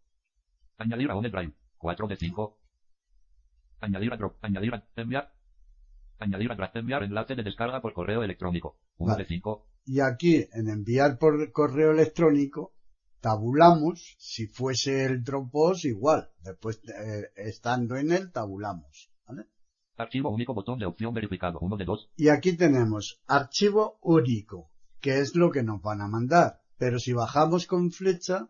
Añadir 0.78 1.12
a 1.12 1.16
OneDrive. 1.16 1.54
4 1.82 2.08
de 2.08 2.16
5. 2.16 2.58
Añadir 3.80 4.14
a 4.14 4.18
Drop. 4.18 4.36
Añadir 4.42 4.74
a 4.76 4.84
enviar. 4.96 5.34
Añadir 6.20 6.52
a. 6.52 6.72
Enviar 6.76 7.04
enlace 7.04 7.36
de 7.36 7.44
descarga 7.44 7.82
por 7.82 7.94
correo 7.94 8.24
electrónico. 8.24 8.78
1 8.98 9.12
Vale. 9.12 9.24
de 9.24 9.28
5. 9.28 9.68
y 9.86 10.00
aquí 10.00 10.48
en 10.54 10.70
enviar 10.70 11.18
por 11.18 11.52
correo 11.52 11.92
electrónico, 11.92 12.74
tabulamos, 13.20 14.16
si 14.20 14.46
fuese 14.46 15.06
el 15.06 15.24
Dropbox 15.24 15.86
igual, 15.86 16.30
después 16.44 16.80
eh, 16.88 17.32
estando 17.36 17.96
en 17.96 18.12
él 18.12 18.32
tabulamos, 18.32 19.12
¿vale? 19.28 19.48
Archivo 19.98 20.30
único 20.30 20.54
botón 20.54 20.78
de 20.78 20.86
opción 20.86 21.14
verificado. 21.16 21.58
1 21.60 21.78
de 21.78 21.86
2. 21.86 22.12
Y 22.16 22.30
aquí 22.30 22.56
tenemos 22.56 23.22
archivo 23.28 23.98
único, 24.02 24.70
que 25.00 25.20
es 25.20 25.36
lo 25.36 25.50
que 25.50 25.64
nos 25.64 25.82
van 25.82 26.02
a 26.02 26.08
mandar. 26.08 26.62
Pero 26.78 27.00
si 27.00 27.14
bajamos 27.14 27.66
con 27.66 27.92
flecha, 27.92 28.50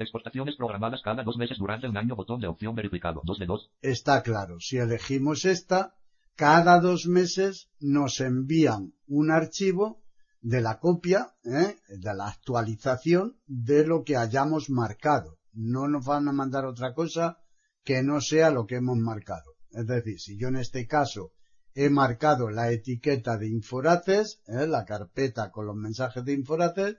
Exportaciones 0.00 0.56
programadas 0.56 1.02
cada 1.02 1.22
dos 1.22 1.36
meses 1.36 1.58
durante 1.58 1.88
un 1.88 1.96
año. 1.96 2.16
Botón 2.16 2.40
de 2.40 2.46
opción 2.46 2.74
verificado. 2.74 3.20
2 3.24 3.38
de 3.38 3.46
2. 3.46 3.70
está 3.82 4.22
claro. 4.22 4.58
Si 4.58 4.78
elegimos 4.78 5.44
esta, 5.44 5.94
cada 6.36 6.80
dos 6.80 7.06
meses 7.06 7.68
nos 7.80 8.20
envían 8.20 8.94
un 9.06 9.30
archivo 9.30 10.02
de 10.40 10.62
la 10.62 10.78
copia, 10.78 11.34
¿eh? 11.44 11.76
de 11.88 12.14
la 12.14 12.28
actualización 12.28 13.38
de 13.46 13.86
lo 13.86 14.04
que 14.04 14.16
hayamos 14.16 14.70
marcado. 14.70 15.38
No 15.52 15.86
nos 15.86 16.06
van 16.06 16.28
a 16.28 16.32
mandar 16.32 16.64
otra 16.64 16.94
cosa 16.94 17.38
que 17.84 18.02
no 18.02 18.22
sea 18.22 18.50
lo 18.50 18.66
que 18.66 18.76
hemos 18.76 18.96
marcado. 18.96 19.52
Es 19.72 19.86
decir, 19.86 20.18
si 20.18 20.38
yo 20.38 20.48
en 20.48 20.56
este 20.56 20.86
caso 20.86 21.32
he 21.74 21.90
marcado 21.90 22.50
la 22.50 22.72
etiqueta 22.72 23.36
de 23.36 23.48
Inforaces, 23.48 24.40
¿eh? 24.46 24.66
la 24.66 24.84
carpeta 24.84 25.50
con 25.50 25.66
los 25.66 25.76
mensajes 25.76 26.24
de 26.24 26.32
Inforaces, 26.32 26.96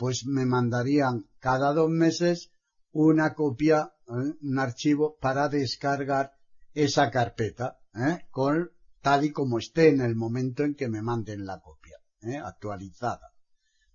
pues 0.00 0.24
me 0.24 0.46
mandarían 0.46 1.26
cada 1.40 1.74
dos 1.74 1.90
meses 1.90 2.54
una 2.90 3.34
copia, 3.34 3.92
¿eh? 4.08 4.32
un 4.40 4.58
archivo 4.58 5.18
para 5.20 5.50
descargar 5.50 6.32
esa 6.72 7.10
carpeta, 7.10 7.80
¿eh? 7.94 8.24
con 8.30 8.70
tal 9.02 9.26
y 9.26 9.30
como 9.30 9.58
esté 9.58 9.90
en 9.90 10.00
el 10.00 10.16
momento 10.16 10.64
en 10.64 10.74
que 10.74 10.88
me 10.88 11.02
manden 11.02 11.44
la 11.44 11.60
copia, 11.60 11.98
¿eh? 12.22 12.38
actualizada, 12.38 13.34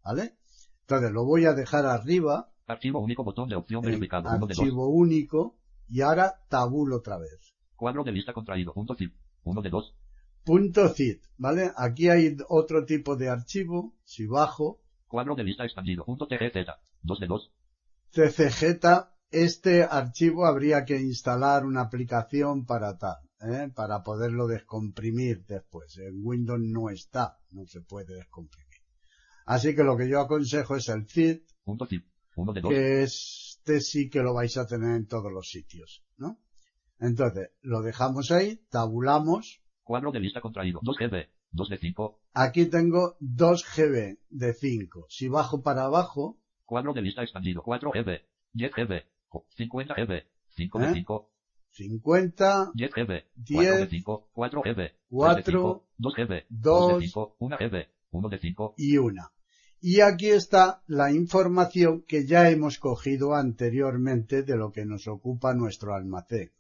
¿vale? 0.04 0.38
Entonces 0.82 1.12
lo 1.12 1.26
voy 1.26 1.46
a 1.46 1.54
dejar 1.54 1.88
arriba, 1.88 2.52
Archivo 2.68 3.00
único 3.00 3.24
botón 3.24 3.50
de 3.50 3.56
opción 3.56 3.84
en 3.84 3.90
verificado. 3.90 4.30
1 4.30 4.46
de 4.46 4.54
2. 4.54 4.60
archivo 4.60 4.90
único, 4.90 5.58
y 5.90 6.02
ahora 6.02 6.36
tabulo 6.50 6.98
otra 6.98 7.18
vez. 7.18 7.56
Cuadro 7.76 8.04
de 8.04 8.12
lista 8.12 8.32
contraído. 8.32 8.74
Punto 8.74 8.94
zip. 8.94 9.16
1 9.44 9.62
de 9.64 9.70
2. 9.72 9.96
Punto 10.44 10.90
zip, 10.90 11.24
¿vale? 11.38 11.72
Aquí 11.76 12.10
hay 12.10 12.38
otro 12.48 12.86
tipo 12.86 13.16
de 13.16 13.30
archivo, 13.30 13.96
si 14.04 14.28
bajo, 14.28 14.85
Cuadro 15.08 15.36
de 15.36 15.44
lista 15.44 15.64
expandido. 15.64 16.06
TGZ. 16.06 16.70
2 17.02 17.20
de 17.20 17.28
2. 17.28 17.52
CCG, 18.12 18.80
este 19.32 19.84
archivo 19.84 20.46
habría 20.46 20.86
que 20.86 21.00
instalar 21.00 21.66
una 21.66 21.82
aplicación 21.82 22.66
para 22.66 22.98
tal, 22.98 23.18
¿eh? 23.42 23.70
para 23.76 24.04
poderlo 24.04 24.48
descomprimir 24.48 25.46
después. 25.46 25.98
En 25.98 26.22
Windows 26.24 26.62
no 26.62 26.90
está, 26.90 27.38
no 27.52 27.66
se 27.66 27.82
puede 27.82 28.16
descomprimir. 28.16 28.66
Así 29.46 29.76
que 29.76 29.84
lo 29.84 29.98
que 29.98 30.10
yo 30.10 30.22
aconsejo 30.22 30.76
es 30.76 30.90
el 30.90 31.08
zip, 31.08 31.48
Punto 31.64 31.86
zip. 31.86 32.06
1 32.36 32.54
de 32.54 32.62
2. 32.62 32.72
que 32.72 33.04
este 33.04 33.82
sí 33.82 34.10
que 34.10 34.22
lo 34.22 34.34
vais 34.34 34.58
a 34.58 34.66
tener 34.66 34.96
en 34.96 35.08
todos 35.08 35.32
los 35.32 35.50
sitios, 35.50 36.04
¿no? 36.18 36.40
Entonces, 37.00 37.52
lo 37.62 37.82
dejamos 37.82 38.32
ahí, 38.32 38.62
tabulamos. 38.70 39.62
Cuadro 39.84 40.12
de 40.12 40.20
lista 40.20 40.42
contraído. 40.42 40.80
2 40.82 40.98
GB. 40.98 41.30
2 41.56 41.70
de 41.70 41.78
5. 41.78 42.20
Aquí 42.34 42.66
tengo 42.66 43.16
2 43.20 43.66
GB 43.76 44.20
de 44.30 44.54
5. 44.54 45.06
Si 45.10 45.28
bajo 45.30 45.62
para 45.64 45.86
abajo, 45.86 46.38
Cuadro 46.66 46.94
de 46.94 47.02
lista 47.02 47.22
expandido. 47.22 47.62
4 47.62 47.92
GB. 47.92 48.22
10 48.54 48.72
GB. 48.74 49.04
50 49.56 49.94
GB. 49.94 50.24
5 50.50 50.80
de 50.80 50.86
¿Eh? 50.86 50.94
5. 50.94 51.32
50, 51.72 52.72
10 52.74 52.92
GB. 52.94 53.24
10, 53.36 53.58
4 53.58 53.80
de 53.80 53.88
5. 53.88 54.30
4 54.34 54.62
GB. 54.64 54.92
4, 55.10 55.84
2 55.98 56.16
GB. 56.16 56.46
2, 56.50 56.92
2 56.92 57.00
de 57.00 57.08
5. 57.08 57.36
1 57.40 57.58
GB. 57.58 57.88
1 58.12 58.30
de 58.30 58.40
5. 58.40 58.74
y 58.78 58.98
una. 58.98 59.32
Y 59.82 60.00
aquí 60.00 60.30
está 60.30 60.82
la 60.88 61.12
información 61.12 62.04
que 62.08 62.26
ya 62.26 62.50
hemos 62.50 62.80
cogido 62.80 63.36
anteriormente 63.36 64.42
de 64.42 64.56
lo 64.56 64.72
que 64.72 64.86
nos 64.86 65.08
ocupa 65.08 65.54
nuestro 65.54 65.94
almacén. 65.94 66.52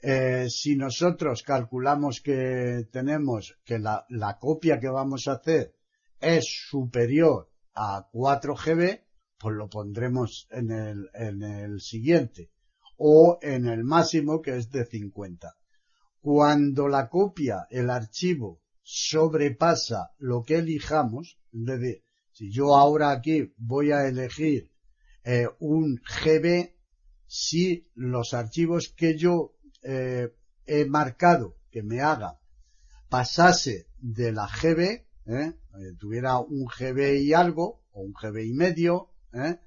Eh, 0.00 0.46
si 0.48 0.76
nosotros 0.76 1.42
calculamos 1.42 2.20
que 2.20 2.88
tenemos 2.92 3.58
que 3.64 3.78
la, 3.80 4.06
copia 4.40 4.78
que 4.78 4.88
vamos 4.88 5.26
a 5.26 5.32
hacer 5.32 5.74
es 6.20 6.46
superior 6.68 7.50
a 7.74 8.08
4 8.12 8.54
GB, 8.54 9.04
pues 9.38 9.54
lo 9.56 9.68
pondremos 9.68 10.46
en 10.50 10.70
el, 10.70 11.10
en 11.14 11.42
el 11.42 11.80
siguiente. 11.80 12.52
O 12.96 13.38
en 13.42 13.66
el 13.66 13.84
máximo 13.84 14.40
que 14.40 14.56
es 14.56 14.70
de 14.70 14.84
50. 14.84 15.54
Cuando 16.20 16.88
la 16.88 17.08
copia, 17.08 17.66
el 17.70 17.90
archivo, 17.90 18.60
sobrepasa 18.82 20.12
lo 20.18 20.42
que 20.42 20.56
elijamos, 20.56 21.38
es 21.52 21.64
decir, 21.64 22.02
si 22.32 22.50
yo 22.50 22.76
ahora 22.76 23.10
aquí 23.10 23.52
voy 23.56 23.92
a 23.92 24.06
elegir 24.06 24.72
eh, 25.24 25.46
un 25.58 25.96
GB, 25.96 26.74
si 27.26 27.90
los 27.94 28.32
archivos 28.32 28.88
que 28.88 29.16
yo 29.16 29.57
eh, 29.82 30.34
he 30.66 30.84
marcado 30.86 31.56
que 31.70 31.82
me 31.82 32.00
haga 32.00 32.38
pasase 33.08 33.88
de 33.98 34.32
la 34.32 34.46
GB, 34.46 34.80
¿eh? 34.80 35.06
Eh, 35.26 35.94
tuviera 35.98 36.38
un 36.38 36.66
GB 36.66 37.20
y 37.22 37.32
algo, 37.32 37.84
o 37.92 38.02
un 38.02 38.12
GB 38.12 38.44
y 38.44 38.52
medio, 38.52 39.10
¿eh? 39.32 39.60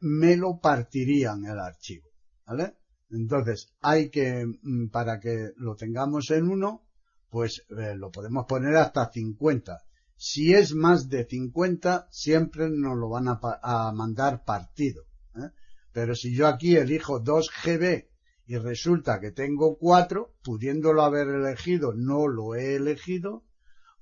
Me 0.00 0.36
lo 0.36 0.58
partirían 0.58 1.44
el 1.44 1.58
archivo, 1.58 2.08
¿vale? 2.46 2.76
Entonces, 3.10 3.72
hay 3.80 4.10
que, 4.10 4.44
mm, 4.44 4.88
para 4.88 5.20
que 5.20 5.52
lo 5.56 5.76
tengamos 5.76 6.30
en 6.30 6.48
uno, 6.48 6.84
pues 7.28 7.64
lo 7.68 8.10
podemos 8.10 8.44
poner 8.46 8.76
hasta 8.76 9.10
50. 9.10 9.82
Si 10.16 10.52
es 10.52 10.74
más 10.74 11.08
de 11.08 11.24
50, 11.24 12.06
siempre 12.10 12.68
nos 12.68 12.96
lo 12.96 13.08
van 13.08 13.26
a 13.28 13.92
mandar 13.92 14.44
partido. 14.44 15.04
¿eh? 15.36 15.50
Pero 15.92 16.14
si 16.14 16.34
yo 16.34 16.46
aquí 16.46 16.76
elijo 16.76 17.20
2 17.20 17.50
GB 17.64 18.08
y 18.46 18.56
resulta 18.58 19.20
que 19.20 19.30
tengo 19.30 19.78
4, 19.78 20.34
pudiéndolo 20.42 21.02
haber 21.02 21.28
elegido, 21.28 21.92
no 21.94 22.26
lo 22.28 22.54
he 22.54 22.76
elegido, 22.76 23.44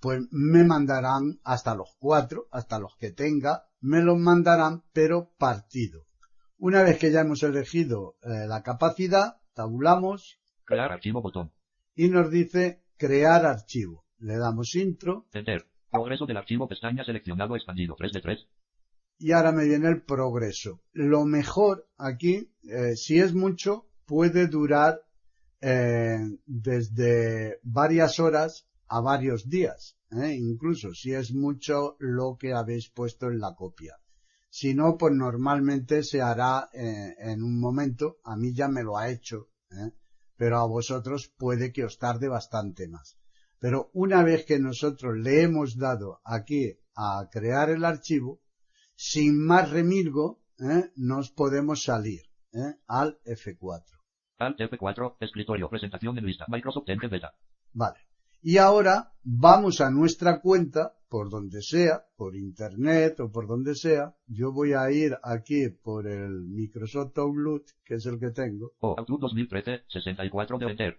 pues 0.00 0.20
me 0.30 0.64
mandarán 0.64 1.40
hasta 1.44 1.74
los 1.74 1.94
4, 1.98 2.48
hasta 2.50 2.78
los 2.78 2.96
que 2.98 3.12
tenga, 3.12 3.64
me 3.80 4.02
los 4.02 4.18
mandarán, 4.18 4.82
pero 4.92 5.30
partido. 5.38 6.06
Una 6.58 6.82
vez 6.82 6.98
que 6.98 7.10
ya 7.12 7.20
hemos 7.20 7.42
elegido 7.42 8.16
eh, 8.22 8.46
la 8.46 8.62
capacidad, 8.62 9.40
tabulamos 9.54 10.38
Crear 10.64 10.92
archivo 10.92 11.20
botón. 11.22 11.52
y 11.94 12.08
nos 12.08 12.30
dice 12.30 12.82
crear 12.96 13.44
archivo. 13.46 14.04
Le 14.18 14.36
damos 14.36 14.74
intro 14.74 15.26
Enter. 15.32 15.66
Progreso 15.90 16.26
del 16.26 16.36
archivo 16.36 16.68
pestaña 16.68 17.02
seleccionado 17.04 17.56
expandido. 17.56 17.94
3 17.98 18.12
de 18.12 18.20
3. 18.20 18.46
y 19.18 19.32
ahora 19.32 19.52
me 19.52 19.64
viene 19.66 19.88
el 19.88 20.02
progreso. 20.02 20.82
Lo 20.92 21.24
mejor 21.24 21.88
aquí, 21.98 22.52
eh, 22.62 22.94
si 22.96 23.18
es 23.18 23.34
mucho, 23.34 23.86
puede 24.10 24.48
durar 24.48 25.00
eh, 25.60 26.18
desde 26.44 27.60
varias 27.62 28.18
horas 28.18 28.66
a 28.88 29.00
varios 29.00 29.48
días, 29.48 29.98
¿eh? 30.10 30.34
incluso 30.34 30.94
si 30.94 31.12
es 31.12 31.32
mucho 31.32 31.94
lo 32.00 32.36
que 32.36 32.52
habéis 32.52 32.90
puesto 32.90 33.28
en 33.28 33.38
la 33.38 33.54
copia. 33.54 33.94
Si 34.48 34.74
no, 34.74 34.98
pues 34.98 35.14
normalmente 35.14 36.02
se 36.02 36.20
hará 36.20 36.68
eh, 36.72 37.14
en 37.20 37.44
un 37.44 37.60
momento. 37.60 38.16
A 38.24 38.34
mí 38.36 38.52
ya 38.52 38.66
me 38.66 38.82
lo 38.82 38.98
ha 38.98 39.10
hecho, 39.10 39.50
¿eh? 39.70 39.92
pero 40.36 40.58
a 40.58 40.66
vosotros 40.66 41.32
puede 41.38 41.72
que 41.72 41.84
os 41.84 41.96
tarde 41.96 42.26
bastante 42.26 42.88
más. 42.88 43.16
Pero 43.60 43.90
una 43.92 44.24
vez 44.24 44.44
que 44.44 44.58
nosotros 44.58 45.16
le 45.18 45.42
hemos 45.42 45.76
dado 45.76 46.20
aquí 46.24 46.80
a 46.96 47.28
crear 47.30 47.70
el 47.70 47.84
archivo, 47.84 48.40
sin 48.96 49.38
más 49.38 49.70
remilgo, 49.70 50.42
¿eh? 50.58 50.90
nos 50.96 51.30
podemos 51.30 51.84
salir 51.84 52.22
¿eh? 52.52 52.74
al 52.88 53.20
F4. 53.24 53.99
Alt 54.40 54.58
F4. 54.58 55.16
Escritorio. 55.20 55.68
Presentación 55.68 56.16
en 56.18 56.26
lista. 56.26 56.46
Microsoft 56.48 56.88
Enter 56.88 57.10
Beta. 57.10 57.32
Vale. 57.72 57.98
Y 58.42 58.56
ahora 58.56 59.12
vamos 59.22 59.80
a 59.82 59.90
nuestra 59.90 60.40
cuenta, 60.40 60.94
por 61.08 61.28
donde 61.28 61.60
sea, 61.60 62.02
por 62.16 62.34
internet 62.34 63.20
o 63.20 63.30
por 63.30 63.46
donde 63.46 63.74
sea. 63.74 64.14
Yo 64.26 64.50
voy 64.52 64.72
a 64.72 64.90
ir 64.90 65.16
aquí 65.22 65.68
por 65.68 66.06
el 66.06 66.46
Microsoft 66.46 67.18
Outlook, 67.18 67.64
que 67.84 67.94
es 67.94 68.06
el 68.06 68.18
que 68.18 68.30
tengo. 68.30 68.72
O 68.80 68.94
Outlook 68.98 69.20
2013, 69.20 69.82
64 69.88 70.58
de 70.58 70.66
Enter. 70.66 70.98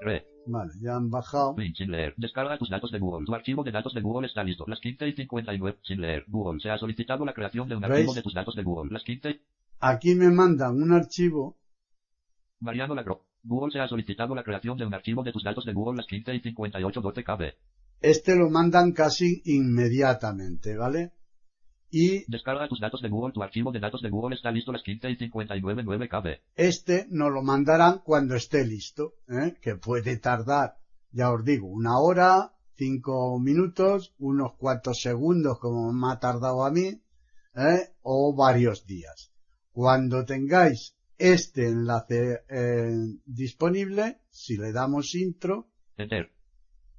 Re. 0.00 0.26
Vale, 0.46 0.72
ya 0.80 0.96
han 0.96 1.10
bajado. 1.10 1.54
Link 1.58 1.76
sin 1.76 1.90
leer. 1.90 2.14
Descarga 2.16 2.58
tus 2.58 2.70
datos 2.70 2.90
de 2.90 2.98
Google. 2.98 3.26
Tu 3.26 3.34
archivo 3.34 3.62
de 3.62 3.70
datos 3.70 3.94
de 3.94 4.00
Google 4.00 4.26
está 4.26 4.42
listo. 4.42 4.64
Las 4.66 4.80
15 4.80 5.08
y 5.08 5.12
59 5.12 5.78
sin 5.82 6.00
leer. 6.00 6.24
Google. 6.26 6.58
Se 6.60 6.70
ha 6.70 6.78
solicitado 6.78 7.24
la 7.24 7.34
creación 7.34 7.68
de 7.68 7.76
un 7.76 7.82
¿Veis? 7.82 7.92
archivo 7.92 8.14
de 8.14 8.22
tus 8.22 8.34
datos 8.34 8.54
de 8.54 8.62
Google. 8.62 8.92
Las 8.92 9.04
15. 9.04 9.40
Aquí 9.80 10.14
me 10.14 10.30
mandan 10.30 10.82
un 10.82 10.92
archivo. 10.92 11.58
Mariano 12.64 12.94
Lagro. 12.94 13.26
Google 13.42 13.70
se 13.70 13.78
ha 13.78 13.86
solicitado 13.86 14.34
la 14.34 14.42
creación 14.42 14.78
de 14.78 14.86
un 14.86 14.94
archivo 14.94 15.22
de 15.22 15.32
tus 15.32 15.44
datos 15.44 15.66
de 15.66 15.74
Google. 15.74 15.98
Las 15.98 16.06
15 16.06 16.34
y 16.34 16.40
58 16.40 17.00
12 17.00 17.22
KB. 17.22 17.42
Este 18.00 18.34
lo 18.36 18.48
mandan 18.50 18.92
casi 18.92 19.42
inmediatamente, 19.44 20.76
¿vale? 20.76 21.12
Y 21.90 22.24
Descarga 22.26 22.66
tus 22.66 22.80
datos 22.80 23.02
de 23.02 23.10
Google. 23.10 23.34
Tu 23.34 23.42
archivo 23.42 23.70
de 23.70 23.80
datos 23.80 24.00
de 24.00 24.08
Google 24.08 24.34
está 24.34 24.50
listo. 24.50 24.72
Las 24.72 24.82
15 24.82 25.10
y 25.10 25.16
59 25.16 25.82
9 25.84 26.08
KB. 26.08 26.40
este 26.56 27.06
nos 27.10 27.30
lo 27.30 27.42
mandarán 27.42 28.00
cuando 28.02 28.34
esté 28.34 28.66
listo, 28.66 29.12
¿eh? 29.28 29.54
que 29.60 29.76
puede 29.76 30.16
tardar, 30.16 30.78
ya 31.12 31.30
os 31.30 31.44
digo, 31.44 31.68
una 31.68 31.98
hora, 31.98 32.54
cinco 32.76 33.38
minutos, 33.38 34.14
unos 34.18 34.54
cuantos 34.54 35.00
segundos 35.02 35.58
como 35.58 35.92
me 35.92 36.12
ha 36.12 36.18
tardado 36.18 36.64
a 36.64 36.70
mí, 36.70 37.02
¿eh? 37.54 37.92
o 38.02 38.34
varios 38.34 38.86
días. 38.86 39.30
Cuando 39.70 40.24
tengáis 40.24 40.93
este 41.18 41.68
enlace 41.68 42.42
eh, 42.48 42.92
disponible, 43.24 44.20
si 44.30 44.56
le 44.56 44.72
damos 44.72 45.14
intro, 45.14 45.68
Enter. 45.96 46.30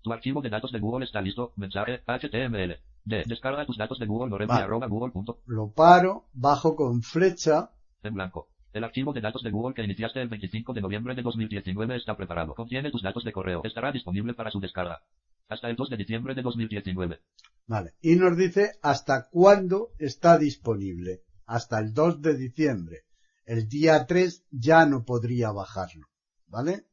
Tu 0.01 0.13
archivo 0.13 0.41
de 0.41 0.49
datos 0.49 0.71
de 0.71 0.79
Google 0.79 1.05
está 1.05 1.21
listo. 1.21 1.53
Mensaje 1.55 2.01
HTML. 2.05 2.79
De. 3.03 3.23
Descarga 3.25 3.65
tus 3.65 3.77
datos 3.77 3.99
de 3.99 4.05
Google. 4.05 4.45
Vale. 4.45 4.63
arroba 4.63 4.87
google 4.87 5.11
punto. 5.11 5.41
lo 5.45 5.71
paro, 5.71 6.29
bajo 6.33 6.75
con 6.75 7.01
flecha, 7.01 7.71
En 8.03 8.13
blanco. 8.13 8.49
El 8.71 8.83
archivo 8.83 9.13
de 9.13 9.21
datos 9.21 9.41
de 9.41 9.51
Google 9.51 9.73
que 9.73 9.83
iniciaste 9.83 10.21
el 10.21 10.27
25 10.27 10.73
de 10.73 10.81
noviembre 10.81 11.15
de 11.15 11.21
2019 11.21 11.95
está 11.95 12.17
preparado. 12.17 12.53
Contiene 12.55 12.91
tus 12.91 13.01
datos 13.01 13.23
de 13.23 13.31
correo. 13.31 13.61
Estará 13.63 13.91
disponible 13.91 14.33
para 14.33 14.51
su 14.51 14.59
descarga. 14.59 15.01
Hasta 15.47 15.69
el 15.69 15.75
2 15.75 15.91
de 15.91 15.97
diciembre 15.97 16.35
de 16.35 16.41
2019. 16.41 17.21
Vale. 17.67 17.93
Y 18.01 18.15
nos 18.15 18.35
dice 18.35 18.73
hasta 18.81 19.29
cuándo 19.29 19.91
está 19.97 20.37
disponible. 20.37 21.21
Hasta 21.45 21.79
el 21.79 21.93
2 21.93 22.21
de 22.21 22.35
diciembre. 22.35 23.05
El 23.45 23.67
día 23.67 24.05
3 24.05 24.45
ya 24.51 24.85
no 24.85 25.03
podría 25.03 25.51
bajarlo. 25.51 26.07
¿Vale? 26.47 26.85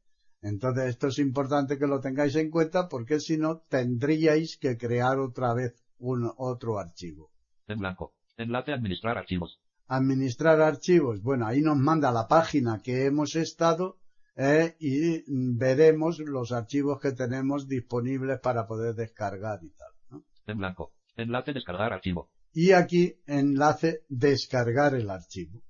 Entonces 0.43 0.87
esto 0.89 1.09
es 1.09 1.19
importante 1.19 1.79
que 1.79 1.87
lo 1.87 2.01
tengáis 2.01 2.35
en 2.37 2.51
cuenta 2.51 2.89
porque 2.89 3.21
si 3.21 3.39
no 3.39 3.61
tendríais 3.69 4.59
que 4.59 4.77
crear 4.77 5.19
otra 5.19 5.55
vez 5.55 5.75
un 5.99 6.31
otro 6.37 6.79
archivo. 6.79 7.31
En 7.69 7.79
blanco. 7.79 8.15
Enlace 8.37 8.73
administrar 8.73 9.19
archivos. 9.19 9.61
Administrar 9.87 10.61
archivos. 10.61 11.23
Bueno, 11.23 11.47
ahí 11.47 11.61
nos 11.61 11.77
manda 11.77 12.11
la 12.11 12.27
página 12.27 12.81
que 12.83 13.07
hemos 13.07 13.37
estado 13.37 13.99
eh, 14.35 14.75
y 14.81 15.23
veremos 15.29 16.19
los 16.19 16.53
archivos 16.53 16.99
que 17.01 17.13
tenemos 17.13 17.69
disponibles 17.69 18.41
para 18.41 18.67
poder 18.67 18.95
descargar 18.95 19.61
y 19.63 19.71
tal. 19.71 19.93
¿no? 20.11 20.25
En 20.47 20.59
blanco. 20.59 20.93
Enlace 21.17 21.53
descargar 21.53 21.93
archivo. 21.93 22.31
y 22.53 22.73
aquí 22.73 23.15
enlace 23.27 24.05
descargar 24.09 24.95
el 24.95 25.11
archivo, 25.11 25.63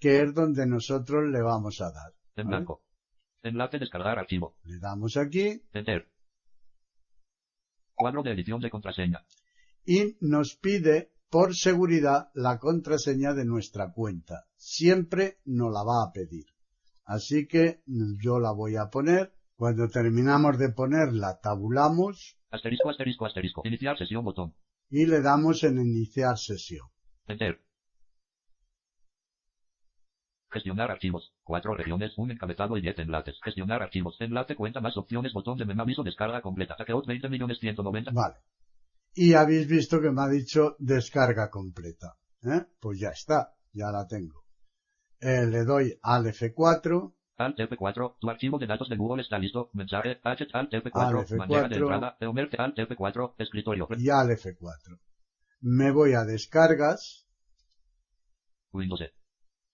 que 0.00 0.22
es 0.22 0.34
donde 0.34 0.66
nosotros 0.66 1.24
le 1.30 1.40
vamos 1.42 1.80
a 1.80 1.92
dar. 1.92 2.12
En 2.36 2.46
¿vale? 2.46 2.56
blanco. 2.56 2.82
Enlace 3.42 3.78
descargar 3.78 4.18
archivo. 4.18 4.56
Le 4.64 4.78
damos 4.78 5.16
aquí 5.16 5.62
Enter. 5.72 6.08
Cuadro 7.94 8.22
de 8.22 8.32
edición 8.32 8.60
de 8.60 8.70
contraseña. 8.70 9.24
y 9.84 10.16
nos 10.20 10.56
pide 10.56 11.12
por 11.30 11.54
seguridad 11.54 12.30
la 12.34 12.58
contraseña 12.58 13.34
de 13.34 13.44
nuestra 13.44 13.92
cuenta. 13.92 14.46
Siempre 14.56 15.38
nos 15.44 15.72
la 15.72 15.82
va 15.84 16.04
a 16.04 16.12
pedir. 16.12 16.46
Así 17.04 17.46
que 17.46 17.82
yo 18.22 18.38
la 18.40 18.52
voy 18.52 18.76
a 18.76 18.88
poner. 18.90 19.32
Cuando 19.56 19.88
terminamos 19.88 20.58
de 20.58 20.70
ponerla, 20.70 21.38
tabulamos 21.42 22.38
Asterisco, 22.50 22.90
asterisco, 22.90 23.26
asterisco. 23.26 23.62
Iniciar 23.64 23.96
sesión 23.96 24.24
botón. 24.24 24.54
y 24.88 25.06
le 25.06 25.20
damos 25.20 25.62
en 25.62 25.78
iniciar 25.78 26.36
sesión. 26.36 26.88
Enter. 27.26 27.60
Gestionar 30.50 30.90
archivos. 30.90 31.32
Cuatro 31.42 31.74
regiones, 31.74 32.12
un 32.16 32.30
encabezado 32.30 32.76
y 32.76 32.80
10 32.80 32.98
enlaces. 33.00 33.38
Gestionar 33.42 33.82
archivos. 33.82 34.16
Enlace 34.20 34.56
cuenta 34.56 34.80
más 34.80 34.96
opciones. 34.96 35.32
Botón 35.32 35.58
de 35.58 35.64
menú 35.64 35.82
aviso 35.82 36.02
descarga 36.02 36.40
completa. 36.42 36.74
Hackeout 36.76 37.06
20 37.06 37.28
millones 37.28 37.58
190. 37.60 38.10
Vale. 38.12 38.36
Y 39.14 39.34
habéis 39.34 39.68
visto 39.68 40.00
que 40.00 40.10
me 40.10 40.22
ha 40.22 40.28
dicho 40.28 40.76
descarga 40.78 41.50
completa. 41.50 42.16
¿eh? 42.42 42.66
Pues 42.80 43.00
ya 43.00 43.10
está, 43.10 43.54
ya 43.72 43.90
la 43.90 44.06
tengo. 44.06 44.44
Eh, 45.20 45.46
le 45.46 45.64
doy 45.64 45.98
al 46.02 46.26
F4, 46.26 47.14
Alt 47.36 47.58
F4. 47.58 48.16
Tu 48.20 48.30
archivo 48.30 48.58
de 48.58 48.66
datos 48.66 48.88
de 48.88 48.96
Google 48.96 49.22
está 49.22 49.38
listo. 49.38 49.70
Mensaje. 49.72 50.20
H 50.22 50.46
Alt 50.52 50.72
F4. 50.72 50.90
Alt 50.94 51.28
F4. 51.28 51.36
Manera 51.36 51.68
de 51.68 51.76
entrada. 51.76 52.16
Eomerte 52.20 52.56
Alt 52.58 52.76
F4. 52.76 53.34
Escritorio. 53.38 53.88
y 53.98 54.10
al 54.10 54.28
F4. 54.30 54.98
Me 55.62 55.90
voy 55.90 56.14
a 56.14 56.24
descargas, 56.24 57.26
Windows 58.72 59.02
E. 59.02 59.12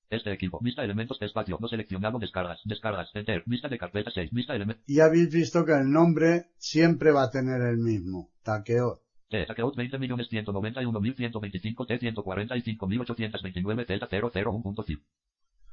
Este 0.08 0.32
equipo. 0.32 0.60
Vista 0.62 0.84
elementos 0.84 1.20
espacio. 1.20 1.58
No 1.60 1.68
seleccionado. 1.68 2.18
Descargas. 2.18 2.60
Descargas. 2.64 3.10
Enter. 3.14 3.42
Vista 3.46 3.68
de 3.68 3.78
carpeta 3.78 4.10
6. 4.14 4.30
Vista 4.32 4.54
elementos. 4.54 4.84
y 4.86 5.00
habéis 5.00 5.30
visto 5.30 5.64
que 5.64 5.72
el 5.72 5.90
nombre 5.90 6.50
siempre 6.58 7.10
va 7.10 7.24
a 7.24 7.30
tener 7.30 7.60
el 7.62 7.78
mismo, 7.78 8.30
Taqueo. 8.42 9.02
T. 9.28 9.44
Hackeout 9.44 9.74
20 9.74 9.98
millones 9.98 10.28
191 10.28 11.00
mil 11.00 11.14
125 11.16 11.86
T 11.86 11.98
145 11.98 12.86
mil 12.86 13.00
829 13.00 13.84
Z 13.84 14.08
001.zip. 14.08 15.02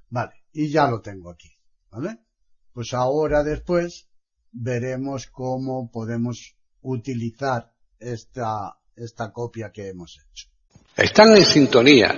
Vale, 0.10 0.34
y 0.52 0.72
ya 0.72 0.88
lo 0.88 1.02
tengo 1.02 1.30
aquí, 1.30 1.50
¿vale? 1.92 2.18
Pues 2.74 2.94
ahora 2.94 3.44
después 3.44 4.10
veremos 4.52 5.28
cómo 5.28 5.92
podemos 5.92 6.56
utilizar 6.82 7.74
esta, 8.00 8.80
esta 8.96 9.32
copia 9.32 9.72
que 9.72 9.90
hemos 9.90 10.20
hecho. 10.20 10.50
Están 10.98 11.36
en 11.36 11.44
sintonía 11.44 12.16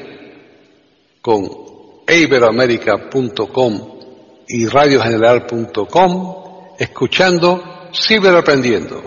con 1.22 1.75
iberoamerica.com 2.08 4.00
y 4.48 4.68
radiogeneral.com 4.68 6.36
escuchando 6.78 7.64
Ciberaprendiendo, 7.94 9.02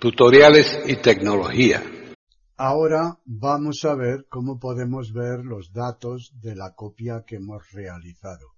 tutoriales 0.00 0.82
y 0.86 0.96
tecnología. 0.96 1.82
Ahora 2.56 3.18
vamos 3.24 3.84
a 3.84 3.94
ver 3.94 4.26
cómo 4.28 4.58
podemos 4.58 5.12
ver 5.12 5.44
los 5.44 5.72
datos 5.72 6.32
de 6.40 6.56
la 6.56 6.74
copia 6.74 7.24
que 7.26 7.36
hemos 7.36 7.70
realizado. 7.72 8.54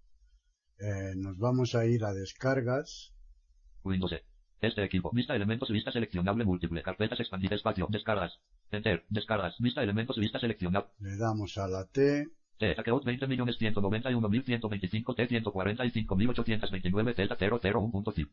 Eh, 0.78 1.14
nos 1.16 1.38
vamos 1.38 1.74
a 1.74 1.84
ir 1.86 2.04
a 2.04 2.12
descargas, 2.12 3.12
Windows 3.82 4.12
E. 4.12 4.22
Este 4.60 4.84
equipo. 4.84 5.10
Vista 5.12 5.34
elementos. 5.34 5.68
Vista 5.70 5.92
seleccionable 5.92 6.44
múltiple. 6.44 6.82
Carpetas 6.82 7.20
expandida 7.20 7.56
espacio. 7.56 7.86
Descargas. 7.90 8.38
Enter. 8.70 9.04
Descargas. 9.08 9.54
Vista 9.58 9.82
elementos. 9.82 10.16
Vista 10.16 10.38
seleccionable. 10.38 10.90
le 11.00 11.16
damos 11.16 11.58
a 11.58 11.68
la 11.68 11.84
T, 11.86 12.26
T. 12.58 12.74
Hackeout 12.74 13.04
20 13.04 13.26
millones 13.26 13.56
191 13.58 14.28
mil 14.28 14.42
125 14.44 15.14
T 15.14 15.26
145 15.26 16.16
mil 16.16 16.30
829 16.30 17.14
Z 17.14 17.36
001.zip. 17.38 18.30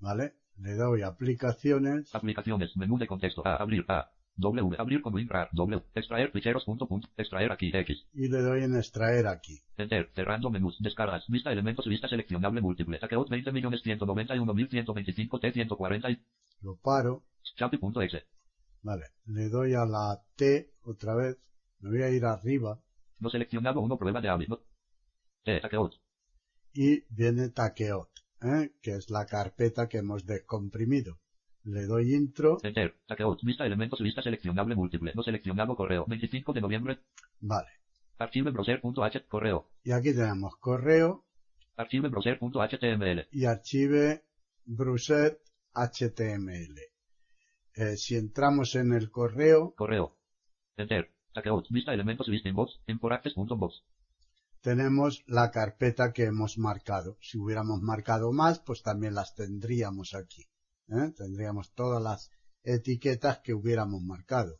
¿vale? 0.00 0.34
Le 0.58 0.74
doy 0.74 1.02
aplicaciones, 1.02 2.14
Aplicaciones. 2.14 2.76
Menú 2.76 2.98
de 2.98 3.06
contexto. 3.06 3.42
A. 3.46 3.56
Abrir. 3.56 3.84
A. 3.88 4.10
W. 4.36 4.76
Abrir 4.78 5.00
con 5.00 5.14
WinRAR. 5.14 5.48
W. 5.52 5.82
Extraer 5.94 6.30
ficheros. 6.30 6.64
Punto, 6.64 6.86
punto. 6.86 7.08
Extraer 7.16 7.50
aquí. 7.52 7.70
X. 7.72 8.06
y 8.12 8.28
le 8.28 8.40
doy 8.42 8.64
en 8.64 8.76
extraer 8.76 9.26
aquí. 9.26 9.60
Enter. 9.76 10.10
Cerrando 10.14 10.50
menús. 10.50 10.76
Descargas. 10.80 11.24
Vista 11.28 11.50
elementos. 11.50 11.86
Vista 11.86 12.08
seleccionable 12.08 12.60
múltiple. 12.60 12.98
Hackeout 12.98 13.28
20 13.30 13.52
millones 13.52 13.82
191 13.82 14.54
mil 14.54 14.68
125 14.68 15.40
T 15.40 15.52
140 15.52 16.10
y 16.10 16.22
Lo 16.62 16.76
paro, 16.76 17.24
Chapi.exe. 17.56 18.24
vale. 18.82 19.06
Le 19.26 19.48
doy 19.48 19.74
a 19.74 19.84
la 19.84 20.20
T 20.36 20.70
otra 20.82 21.14
vez, 21.14 21.38
me 21.80 21.90
voy 21.90 22.02
a 22.02 22.10
ir 22.10 22.24
arriba 22.24 22.80
No 23.24 23.30
seleccionado 23.30 23.80
uno 23.80 23.96
prueba 23.96 24.20
de 24.20 24.28
hábito. 24.28 24.62
T. 25.44 25.60
Hackeout. 25.60 25.94
y 26.74 27.04
viene 27.08 27.48
Takeot, 27.48 28.10
¿eh? 28.42 28.72
que 28.82 28.92
es 28.96 29.08
la 29.10 29.24
carpeta 29.24 29.88
que 29.88 29.98
hemos 29.98 30.26
descomprimido. 30.26 31.18
Le 31.62 31.86
doy 31.86 32.14
intro, 32.14 32.58
Enter. 32.62 32.94
Hackeout. 33.08 33.40
Vista 33.42 33.64
elementos. 33.64 33.98
Vista 34.00 34.20
seleccionable 34.20 34.74
múltiple. 34.74 35.12
No 35.14 35.22
seleccionado 35.22 35.74
correo. 35.74 36.04
25 36.06 36.52
de 36.52 36.60
noviembre. 36.60 36.98
vale. 37.40 37.70
Archivo 38.18 38.52
browser.h. 38.52 39.24
Correo. 39.26 39.70
Y 39.82 39.90
aquí 39.92 40.12
tenemos 40.12 40.54
correo 40.58 41.24
Archivo 41.76 42.04
en 42.06 42.12
browser.html. 42.12 43.26
y 43.32 43.46
archive 43.46 44.22
Bruset 44.66 45.40
HTML. 45.74 46.78
Eh, 47.74 47.96
si 47.96 48.16
entramos 48.16 48.74
en 48.76 48.92
el 48.92 49.10
correo, 49.10 49.74
Correo. 49.74 50.14
Enter. 50.76 51.10
Elementos. 51.92 52.28
Tenemos 54.60 55.24
la 55.26 55.50
carpeta 55.50 56.12
que 56.12 56.24
hemos 56.24 56.56
marcado. 56.56 57.18
Si 57.20 57.38
hubiéramos 57.38 57.82
marcado 57.82 58.32
más, 58.32 58.60
pues 58.60 58.82
también 58.82 59.14
las 59.14 59.34
tendríamos 59.34 60.14
aquí. 60.14 60.46
¿eh? 60.88 61.12
Tendríamos 61.16 61.74
todas 61.74 62.02
las 62.02 62.30
etiquetas 62.62 63.40
que 63.40 63.52
hubiéramos 63.52 64.02
marcado. 64.02 64.58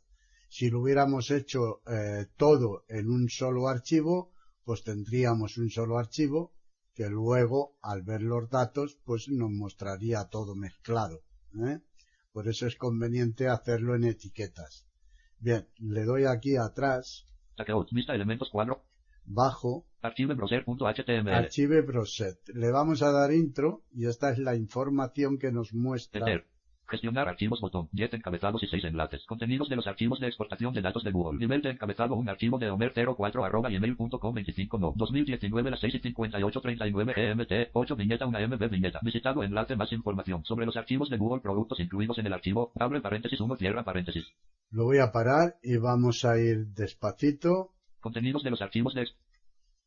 Si 0.48 0.68
lo 0.68 0.82
hubiéramos 0.82 1.30
hecho 1.30 1.80
eh, 1.86 2.26
todo 2.36 2.84
en 2.88 3.08
un 3.08 3.28
solo 3.28 3.68
archivo, 3.68 4.32
pues 4.64 4.82
tendríamos 4.84 5.56
un 5.56 5.70
solo 5.70 5.98
archivo 5.98 6.52
que 6.94 7.08
luego, 7.08 7.76
al 7.82 8.02
ver 8.02 8.22
los 8.22 8.48
datos, 8.50 8.98
pues 9.04 9.28
nos 9.28 9.50
mostraría 9.50 10.24
todo 10.26 10.54
mezclado. 10.54 11.22
¿eh? 11.66 11.80
Por 12.32 12.48
eso 12.48 12.66
es 12.66 12.76
conveniente 12.76 13.48
hacerlo 13.48 13.94
en 13.96 14.04
etiquetas. 14.04 14.86
Bien, 15.44 15.68
le 15.78 16.04
doy 16.04 16.24
aquí 16.24 16.56
atrás, 16.56 17.26
Checkout. 17.58 17.90
Elementos 18.08 18.48
cuadro. 18.48 18.82
bajo, 19.26 19.84
Archive 20.00 20.32
browser.html. 20.32 21.34
Archive 21.34 21.82
Browser. 21.82 22.38
Le 22.54 22.70
vamos 22.70 23.02
a 23.02 23.12
dar 23.12 23.30
intro 23.30 23.82
y 23.92 24.06
esta 24.06 24.30
es 24.30 24.38
la 24.38 24.56
información 24.56 25.38
que 25.38 25.52
nos 25.52 25.74
muestra. 25.74 26.20
Enter. 26.20 26.46
Gestionar 26.88 27.28
archivos 27.28 27.60
botón. 27.60 27.88
10 27.92 28.14
encabezados 28.14 28.62
y 28.62 28.66
6 28.66 28.84
enlaces. 28.84 29.24
Contenidos 29.26 29.68
de 29.68 29.76
los 29.76 29.86
archivos 29.86 30.20
de 30.20 30.26
exportación 30.26 30.74
de 30.74 30.82
datos 30.82 31.02
de 31.04 31.10
Google. 31.10 31.38
Nivel 31.38 31.62
de 31.62 31.70
encabezado 31.70 32.14
un 32.14 32.28
archivo 32.28 32.58
de 32.58 32.70
homer04 32.70 33.46
arroba 33.46 33.70
gmail.com 33.70 34.34
25 34.34 34.78
no. 34.78 34.92
2019 34.96 35.70
las 35.70 35.80
6 35.80 35.94
y 35.94 35.98
58 35.98 36.60
39 36.60 37.14
GMT 37.16 37.70
8 37.72 37.96
viñeta 37.96 38.26
una 38.26 38.46
MB 38.46 38.68
viñeta. 38.70 39.00
Visitado 39.02 39.42
enlace 39.42 39.76
más 39.76 39.92
información 39.92 40.44
sobre 40.44 40.66
los 40.66 40.76
archivos 40.76 41.08
de 41.10 41.16
Google 41.16 41.40
productos 41.40 41.80
incluidos 41.80 42.18
en 42.18 42.26
el 42.26 42.32
archivo. 42.32 42.72
Abre 42.78 43.00
paréntesis 43.00 43.40
1 43.40 43.56
cierra 43.56 43.84
paréntesis. 43.84 44.24
Lo 44.70 44.84
voy 44.84 44.98
a 44.98 45.12
parar 45.12 45.56
y 45.62 45.76
vamos 45.76 46.24
a 46.24 46.38
ir 46.38 46.66
despacito. 46.74 47.70
Contenidos 48.00 48.42
de 48.42 48.50
los 48.50 48.60
archivos 48.60 48.94
de 48.94 49.06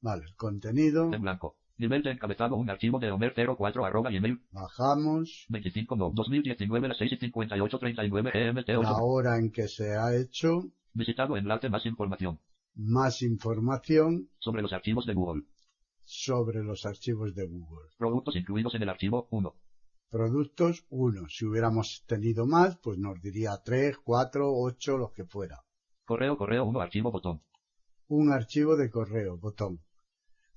Vale, 0.02 0.26
contenido. 0.36 1.12
en 1.14 1.22
blanco. 1.22 1.56
Nivel 1.78 2.02
de 2.02 2.12
encabezado 2.12 2.56
un 2.56 2.70
archivo 2.70 3.00
de 3.00 3.12
homer04 3.12 3.86
arroba 3.86 4.10
gmail 4.10 4.42
Bajamos. 4.52 5.46
25 5.50 5.96
no. 5.96 6.12
2019 6.12 6.88
las 6.88 6.98
6 6.98 7.12
y 7.14 7.18
58 7.18 7.80
39 7.80 8.32
GMT 8.34 8.70
8. 8.70 8.82
La 8.82 8.98
hora 8.98 9.38
en 9.38 9.52
que 9.52 9.68
se 9.68 9.96
ha 9.96 10.16
hecho. 10.16 10.72
Visitado 10.94 11.38
enlace 11.38 11.70
más 11.70 11.86
información 11.86 12.40
Más 12.74 13.22
información 13.22 14.30
sobre 14.40 14.62
los 14.64 14.74
archivos 14.74 15.06
de 15.06 15.14
Google. 15.14 15.44
sobre 16.04 16.64
los 16.64 16.86
archivos 16.86 17.36
de 17.36 17.46
Google. 17.46 17.90
Productos 17.98 18.36
incluidos 18.36 18.74
en 18.76 18.84
el 18.84 18.90
archivo 18.90 19.28
1. 19.30 19.54
Productos 20.10 20.86
1. 20.90 21.28
Si 21.30 21.46
hubiéramos 21.46 22.06
tenido 22.08 22.48
más, 22.48 22.78
pues 22.78 22.98
nos 22.98 23.22
diría 23.22 23.52
3, 23.64 23.98
4, 24.04 24.50
8, 24.52 24.98
los 24.98 25.12
que 25.12 25.26
fuera. 25.26 25.64
Correo, 26.06 26.38
correo 26.38 26.64
1, 26.66 26.80
archivo, 26.80 27.12
botón. 27.12 27.42
Un 28.08 28.32
archivo 28.32 28.78
de 28.78 28.90
correo, 28.90 29.38
botón. 29.38 29.82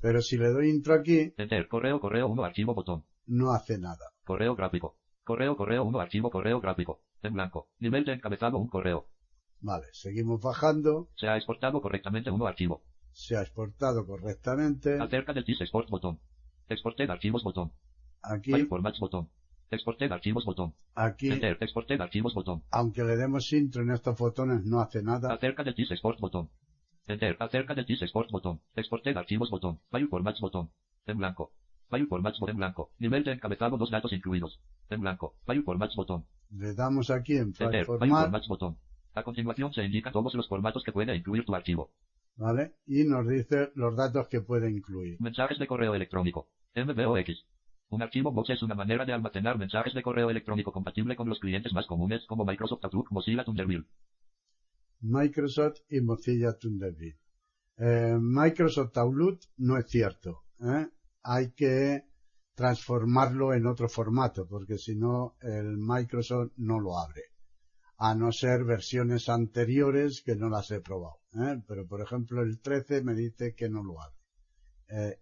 Pero 0.00 0.22
si 0.22 0.36
le 0.38 0.48
doy 0.48 0.70
intro 0.70 0.94
aquí, 0.94 1.32
Enter, 1.36 1.68
correo, 1.68 2.00
correo 2.00 2.28
1, 2.28 2.44
archivo, 2.44 2.74
botón. 2.74 3.04
no 3.26 3.52
hace 3.52 3.78
nada. 3.78 4.12
Correo 4.24 4.54
gráfico. 4.56 4.96
Correo, 5.24 5.56
correo 5.56 5.84
1, 5.84 6.00
archivo, 6.00 6.30
correo 6.30 6.60
gráfico. 6.60 7.02
En 7.22 7.34
blanco. 7.34 7.68
Nivel 7.78 8.04
de 8.04 8.14
encabezado 8.14 8.58
un 8.58 8.68
correo. 8.68 9.08
Vale, 9.60 9.86
seguimos 9.92 10.40
bajando. 10.40 11.10
Se 11.16 11.28
ha 11.28 11.36
exportado 11.36 11.80
correctamente 11.82 12.30
uno 12.30 12.46
archivo. 12.46 12.82
Se 13.12 13.36
ha 13.36 13.42
exportado 13.42 14.06
correctamente. 14.06 14.98
Acerca 14.98 15.32
del 15.34 15.44
TIS 15.44 15.60
Export 15.60 15.90
botón. 15.90 16.18
Exported 16.68 17.10
archivos 17.10 17.42
botón. 17.44 17.72
Aquí, 18.22 18.52
File 18.52 18.66
formats 18.66 18.98
botón. 19.00 19.28
Exported 19.70 20.10
archivos 20.10 20.44
botón. 20.44 20.74
aquí, 20.94 21.30
Enter, 21.30 21.56
exported 21.60 22.00
archivos 22.00 22.34
botón. 22.34 22.62
aunque 22.70 23.04
le 23.04 23.16
demos 23.16 23.52
intro 23.52 23.82
en 23.82 23.90
estos 23.90 24.16
fotones, 24.16 24.64
no 24.64 24.80
hace 24.80 25.02
nada. 25.02 25.32
Acerca 25.32 25.62
del 25.62 25.74
TIS 25.74 25.90
Export 25.92 26.18
botón. 26.20 26.50
Enter, 27.06 27.36
acerca 27.38 27.74
del 27.74 27.86
TIS 27.86 28.02
Export 28.02 28.30
botón. 28.30 28.60
Exported 28.76 29.16
archivos 29.16 29.50
botón. 29.50 29.80
File 29.90 30.06
formats 30.06 30.40
botón. 30.40 30.70
En 31.06 31.18
blanco. 31.18 31.52
File 31.88 32.06
formats 32.06 32.38
botón 32.38 32.54
en 32.54 32.58
blanco. 32.58 32.90
Nivel 32.98 33.24
de 33.24 33.32
encabezado 33.32 33.76
dos 33.76 33.90
datos 33.90 34.12
incluidos. 34.12 34.60
En 34.88 35.00
blanco. 35.00 35.34
File 35.46 35.62
formats 35.62 35.96
botón. 35.96 36.26
Le 36.50 36.74
damos 36.74 37.10
aquí 37.10 37.36
en 37.36 37.54
File 37.54 37.80
Enter, 37.80 37.86
File 37.98 38.12
formats 38.12 38.48
botón. 38.48 38.78
A 39.14 39.22
continuación 39.22 39.72
se 39.72 39.84
indican 39.84 40.12
todos 40.12 40.34
los 40.34 40.48
formatos 40.48 40.84
que 40.84 40.92
puede 40.92 41.16
incluir 41.16 41.44
tu 41.44 41.54
archivo. 41.54 41.90
¿vale? 42.40 42.72
Y 42.86 43.04
nos 43.04 43.28
dice 43.28 43.70
los 43.74 43.94
datos 43.96 44.28
que 44.28 44.40
puede 44.40 44.70
incluir. 44.70 45.20
Mensajes 45.20 45.58
de 45.58 45.66
correo 45.66 45.94
electrónico. 45.94 46.48
MBOX. 46.74 47.44
Un 47.90 48.02
archivo 48.02 48.32
box 48.32 48.50
es 48.50 48.62
una 48.62 48.74
manera 48.74 49.04
de 49.04 49.12
almacenar 49.12 49.58
mensajes 49.58 49.92
de 49.94 50.02
correo 50.02 50.30
electrónico 50.30 50.72
compatible 50.72 51.16
con 51.16 51.28
los 51.28 51.38
clientes 51.38 51.72
más 51.72 51.86
comunes 51.86 52.24
como 52.26 52.44
Microsoft 52.44 52.84
Outlook, 52.84 53.10
Mozilla 53.10 53.44
Thunderbird. 53.44 53.84
Microsoft 55.00 55.80
y 55.88 56.00
Mozilla 56.00 56.56
Thunderbird. 56.58 57.16
Eh, 57.78 58.18
Microsoft 58.20 58.96
Outlook 58.98 59.40
no 59.56 59.78
es 59.78 59.86
cierto. 59.88 60.44
¿eh? 60.60 60.86
Hay 61.22 61.52
que 61.52 62.04
transformarlo 62.54 63.54
en 63.54 63.66
otro 63.66 63.88
formato, 63.88 64.46
porque 64.46 64.76
si 64.76 64.96
no, 64.96 65.36
el 65.40 65.78
Microsoft 65.78 66.52
no 66.56 66.78
lo 66.78 66.98
abre. 66.98 67.22
A 67.96 68.14
no 68.14 68.32
ser 68.32 68.64
versiones 68.64 69.28
anteriores 69.28 70.22
que 70.22 70.36
no 70.36 70.48
las 70.50 70.70
he 70.70 70.80
probado. 70.80 71.20
¿eh? 71.34 71.62
Pero, 71.66 71.86
por 71.86 72.02
ejemplo, 72.02 72.42
el 72.42 72.60
13 72.60 73.02
me 73.02 73.14
dice 73.14 73.54
que 73.54 73.68
no 73.68 73.82
lo 73.82 74.00
abre. 74.02 74.16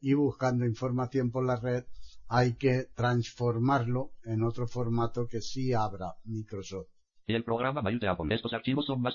Y 0.01 0.15
buscando 0.15 0.65
información 0.65 1.31
por 1.31 1.45
la 1.45 1.57
red, 1.57 1.85
hay 2.29 2.55
que 2.55 2.85
transformarlo 2.95 4.15
en 4.25 4.43
otro 4.43 4.67
formato 4.67 5.29
que 5.29 5.43
sí 5.43 5.75
abra 5.75 6.17
Microsoft. 6.25 6.89
El 7.27 7.45
programa. 7.45 7.83
Estos 8.31 8.55
archivos 8.55 8.87
son 8.87 9.03
más. 9.03 9.15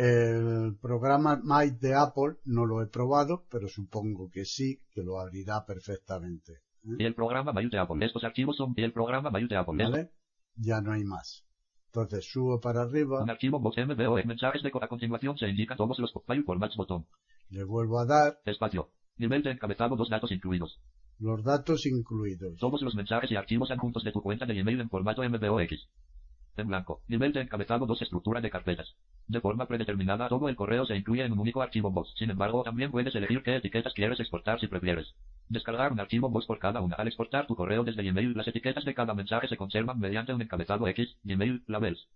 El 0.00 0.76
programa 0.80 1.40
Might 1.42 1.80
de 1.80 1.92
Apple 1.96 2.36
no 2.44 2.66
lo 2.66 2.80
he 2.82 2.86
probado, 2.86 3.46
pero 3.50 3.66
supongo 3.66 4.30
que 4.30 4.44
sí, 4.44 4.80
que 4.92 5.02
lo 5.02 5.18
abrirá 5.18 5.64
perfectamente. 5.66 6.52
¿eh? 6.84 6.96
Y 7.00 7.04
el 7.04 7.16
programa 7.16 7.52
Mail 7.52 7.68
de 7.68 7.80
Apple. 7.80 8.06
Estos 8.06 8.22
archivos 8.22 8.56
son 8.56 8.74
y 8.76 8.84
el 8.84 8.92
programa 8.92 9.28
Mail 9.30 9.48
de 9.48 9.56
Apple. 9.56 9.82
¿Vale? 9.82 10.10
Ya 10.54 10.80
no 10.80 10.92
hay 10.92 11.02
más. 11.02 11.44
Entonces 11.86 12.28
subo 12.30 12.60
para 12.60 12.82
arriba, 12.82 13.24
Un 13.24 13.30
archivo 13.30 13.58
box. 13.58 13.76
Mensajes 14.24 14.62
de 14.62 14.70
a 14.80 14.86
continuación 14.86 15.36
se 15.36 15.48
indican 15.48 15.76
todos 15.76 15.98
los 15.98 16.12
file 16.24 16.44
formats 16.44 16.76
botón. 16.76 17.06
le 17.48 17.64
vuelvo 17.64 17.98
a 17.98 18.06
dar 18.06 18.38
Espacio. 18.44 18.90
Nivel 19.16 19.42
de 19.42 19.50
encabezado 19.50 19.96
dos 19.96 20.10
datos 20.10 20.30
incluidos. 20.30 20.80
los 21.18 21.42
datos 21.42 21.86
incluidos. 21.86 22.56
Todos 22.60 22.82
los 22.82 22.94
mensajes 22.94 23.32
y 23.32 23.34
archivos 23.34 23.72
adjuntos 23.72 24.04
de 24.04 24.12
tu 24.12 24.22
cuenta 24.22 24.46
de 24.46 24.54
Gmail 24.54 24.80
en 24.80 24.90
formato 24.90 25.28
MBOX. 25.28 25.88
En 26.58 26.66
blanco. 26.66 27.02
Nivel 27.06 27.32
de 27.32 27.42
encabezado 27.42 27.86
2 27.86 28.02
estructura 28.02 28.40
de 28.40 28.50
carpetas. 28.50 28.96
De 29.28 29.40
forma 29.40 29.66
predeterminada 29.66 30.28
todo 30.28 30.48
el 30.48 30.56
correo 30.56 30.84
se 30.86 30.96
incluye 30.96 31.24
en 31.24 31.30
un 31.30 31.38
único 31.38 31.62
archivo 31.62 31.92
box. 31.92 32.12
Sin 32.16 32.30
embargo, 32.30 32.64
también 32.64 32.90
puedes 32.90 33.14
elegir 33.14 33.44
qué 33.44 33.54
etiquetas 33.54 33.94
quieres 33.94 34.18
exportar 34.18 34.58
si 34.58 34.66
prefieres. 34.66 35.14
Descargar 35.48 35.92
un 35.92 36.00
archivo 36.00 36.28
box 36.28 36.46
por 36.46 36.58
cada 36.58 36.80
una. 36.80 36.96
Al 36.96 37.06
exportar 37.06 37.46
tu 37.46 37.54
correo 37.54 37.84
desde 37.84 38.02
Gmail, 38.02 38.36
las 38.36 38.48
etiquetas 38.48 38.84
de 38.84 38.92
cada 38.92 39.14
mensaje 39.14 39.46
se 39.46 39.56
conservan 39.56 40.00
mediante 40.00 40.34
un 40.34 40.42
encabezado 40.42 40.88
X, 40.88 41.16
Gmail, 41.22 41.62
labels. 41.68 42.08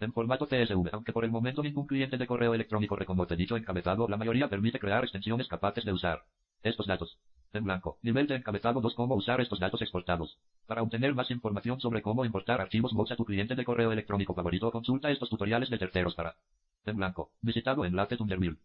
En 0.00 0.14
formato 0.14 0.46
CSV, 0.46 0.88
aunque 0.92 1.12
por 1.12 1.26
el 1.26 1.30
momento 1.30 1.62
ningún 1.62 1.86
cliente 1.86 2.16
de 2.16 2.26
correo 2.26 2.54
electrónico 2.54 2.96
reconoce 2.96 3.36
dicho 3.36 3.58
encabezado, 3.58 4.08
la 4.08 4.16
mayoría 4.16 4.48
permite 4.48 4.78
crear 4.78 5.04
extensiones 5.04 5.48
capaces 5.48 5.84
de 5.84 5.92
usar 5.92 6.22
estos 6.62 6.86
datos. 6.86 7.18
En 7.52 7.64
blanco. 7.64 7.98
Nivel 8.02 8.26
de 8.26 8.36
encabezado 8.36 8.80
2. 8.80 8.94
Cómo 8.94 9.14
usar 9.14 9.40
estos 9.40 9.60
datos 9.60 9.82
exportados. 9.82 10.38
Para 10.66 10.82
obtener 10.82 11.14
más 11.14 11.30
información 11.30 11.80
sobre 11.80 12.00
cómo 12.00 12.24
importar 12.24 12.60
archivos 12.60 12.94
box 12.94 13.12
a 13.12 13.16
tu 13.16 13.24
cliente 13.24 13.54
de 13.54 13.64
correo 13.64 13.92
electrónico 13.92 14.34
favorito, 14.34 14.70
consulta 14.70 15.10
estos 15.10 15.28
tutoriales 15.28 15.68
de 15.68 15.78
terceros 15.78 16.14
para. 16.14 16.36
En 16.84 16.96
blanco. 16.96 17.32
Visitado 17.42 17.84
enlace 17.84 18.16
Thunderbird. 18.16 18.58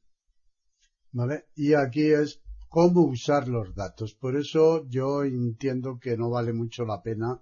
¿Vale? 1.11 1.45
Y 1.55 1.73
aquí 1.73 2.11
es 2.11 2.41
cómo 2.69 3.01
usar 3.01 3.47
los 3.47 3.75
datos. 3.75 4.13
Por 4.13 4.37
eso 4.37 4.87
yo 4.87 5.23
entiendo 5.23 5.99
que 5.99 6.15
no 6.17 6.29
vale 6.29 6.53
mucho 6.53 6.85
la 6.85 7.01
pena 7.01 7.41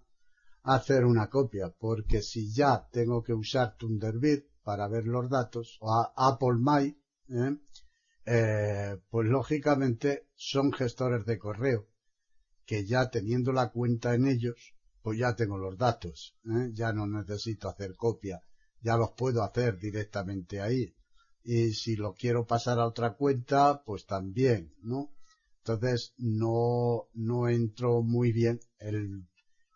hacer 0.64 1.06
una 1.06 1.30
copia, 1.30 1.74
porque 1.80 2.22
si 2.22 2.52
ya 2.52 2.88
tengo 2.92 3.22
que 3.24 3.34
usar 3.34 3.78
Thunderbird 3.78 4.46
para 4.64 4.88
ver 4.88 5.06
los 5.06 5.30
datos, 5.30 5.78
o 5.80 6.12
Apple 6.16 6.58
Mail, 6.60 6.98
¿eh? 7.30 7.56
Eh, 8.26 8.98
pues 9.10 9.28
lógicamente 9.28 10.24
son 10.36 10.72
gestores 10.72 11.26
de 11.26 11.38
correo, 11.38 11.86
que 12.66 12.86
ya 12.86 13.10
teniendo 13.10 13.52
la 13.52 13.70
cuenta 13.70 14.16
en 14.16 14.26
ellos, 14.28 14.56
pues 15.02 15.20
ya 15.20 15.34
tengo 15.34 15.58
los 15.58 15.78
datos, 15.78 16.34
¿eh? 16.46 16.72
ya 16.74 16.92
no 16.92 17.06
necesito 17.06 17.70
hacer 17.70 17.96
copia, 17.96 18.40
ya 18.82 18.98
los 18.98 19.12
puedo 19.16 19.44
hacer 19.44 19.78
directamente 19.78 20.60
ahí. 20.60 20.92
Y 21.44 21.74
si 21.74 21.96
lo 21.96 22.14
quiero 22.14 22.46
pasar 22.46 22.80
a 22.80 22.88
otra 22.88 23.14
cuenta, 23.14 23.84
pues 23.86 24.06
también, 24.06 24.74
¿no? 24.82 25.12
Entonces 25.60 26.14
no, 26.18 27.04
no 27.14 27.48
entro 27.48 28.02
muy 28.02 28.32
bien 28.32 28.60
el, 28.80 29.28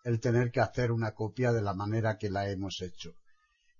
el 0.03 0.19
tener 0.19 0.49
que 0.49 0.61
hacer 0.61 0.91
una 0.91 1.11
copia 1.11 1.51
de 1.51 1.61
la 1.61 1.75
manera 1.75 2.17
que 2.17 2.29
la 2.29 2.49
hemos 2.49 2.81
hecho. 2.81 3.11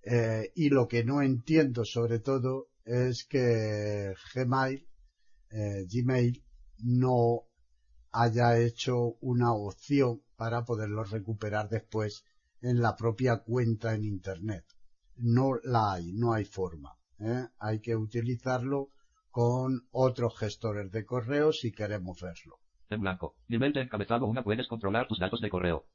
Eh, 0.03 0.51
y 0.55 0.69
lo 0.69 0.88
que 0.88 1.03
no 1.03 1.21
entiendo 1.21 1.84
sobre 1.84 2.19
todo 2.19 2.68
es 2.86 3.26
que 3.26 4.13
Gmail, 4.34 4.88
eh, 5.52 5.86
Gmail 5.92 6.44
no 6.80 7.44
haya 8.12 8.60
hecho 8.60 9.15
una 9.22 9.54
opción 9.54 10.22
para 10.36 10.63
poderlo 10.63 11.04
recuperar 11.04 11.70
después 11.70 12.26
en 12.62 12.82
la 12.82 12.96
propia 12.96 13.38
cuenta 13.38 13.94
en 13.94 14.04
Internet. 14.04 14.65
No 15.15 15.56
la 15.63 15.94
hay, 15.94 16.13
no 16.13 16.34
hay 16.34 16.46
forma. 16.46 16.98
¿eh? 17.20 17.48
Hay 17.60 17.82
que 17.82 17.96
utilizarlo 17.96 18.89
con 19.30 19.88
otros 19.92 20.38
gestores 20.38 20.92
de 20.92 21.06
correo 21.06 21.52
si 21.52 21.72
queremos 21.72 22.22
verlo. 22.22 22.60
En 22.89 23.02
blanco. 23.02 23.36
Nivel 23.48 23.74
de 23.74 23.82
encabezado 23.82 24.26
1. 24.26 24.44
Puedes 24.44 24.68
controlar 24.68 25.08
tus 25.08 25.20
datos 25.20 25.42
de 25.42 25.50
correo. 25.50 25.86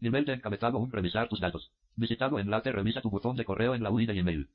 Nivel 0.00 0.24
de 0.24 0.34
encabezado 0.34 0.78
1. 0.78 0.92
Revisar 0.92 1.28
tus 1.28 1.40
datos. 1.40 1.72
Visitado 1.96 2.38
enlace, 2.38 2.72
revisa 2.72 3.00
tu 3.00 3.10
buzón 3.10 3.36
de 3.36 3.44
correo 3.44 3.74
en 3.74 3.82
la 3.82 3.90
UI 3.90 4.06
de 4.06 4.14
Gmail. 4.14 4.50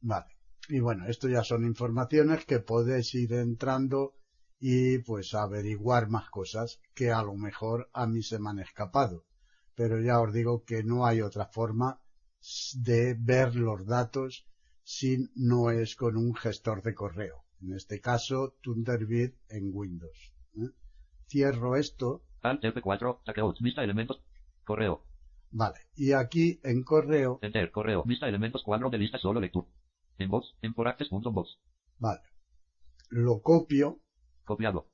Vale. 0.00 0.39
Y 0.70 0.78
bueno, 0.78 1.06
esto 1.06 1.28
ya 1.28 1.42
son 1.42 1.64
informaciones 1.64 2.46
que 2.46 2.60
podéis 2.60 3.12
ir 3.16 3.32
entrando 3.32 4.14
y 4.60 4.98
pues 4.98 5.34
averiguar 5.34 6.08
más 6.08 6.30
cosas 6.30 6.80
que 6.94 7.10
a 7.10 7.22
lo 7.22 7.34
mejor 7.34 7.90
a 7.92 8.06
mí 8.06 8.22
se 8.22 8.38
me 8.38 8.50
han 8.50 8.60
escapado. 8.60 9.24
Pero 9.74 10.00
ya 10.00 10.20
os 10.20 10.32
digo 10.32 10.64
que 10.64 10.84
no 10.84 11.06
hay 11.06 11.22
otra 11.22 11.46
forma 11.46 12.00
de 12.74 13.16
ver 13.18 13.56
los 13.56 13.84
datos 13.84 14.46
si 14.84 15.28
no 15.34 15.70
es 15.70 15.96
con 15.96 16.16
un 16.16 16.36
gestor 16.36 16.82
de 16.82 16.94
correo. 16.94 17.44
En 17.60 17.72
este 17.72 18.00
caso, 18.00 18.56
Thunderbird 18.60 19.34
en 19.48 19.70
Windows. 19.72 20.32
¿eh? 20.54 20.70
Cierro 21.28 21.74
esto. 21.74 22.22
Alt 22.42 22.62
F4, 22.62 23.24
checkout, 23.24 23.58
vista 23.60 23.82
elementos, 23.82 24.22
correo, 24.64 25.04
Vale. 25.50 25.80
Y 25.96 26.12
aquí 26.12 26.60
en 26.62 26.84
correo, 26.84 27.40
enter, 27.42 27.72
correo, 27.72 28.04
vista 28.04 28.28
elementos, 28.28 28.62
cuadro 28.62 28.88
de 28.88 28.98
lista, 28.98 29.18
solo 29.18 29.40
lectura. 29.40 29.66
Inbox, 30.20 30.54
box, 31.32 31.58
vale. 31.98 32.20
Lo 33.10 33.40
copio. 33.42 34.00
Copiado, 34.44 34.90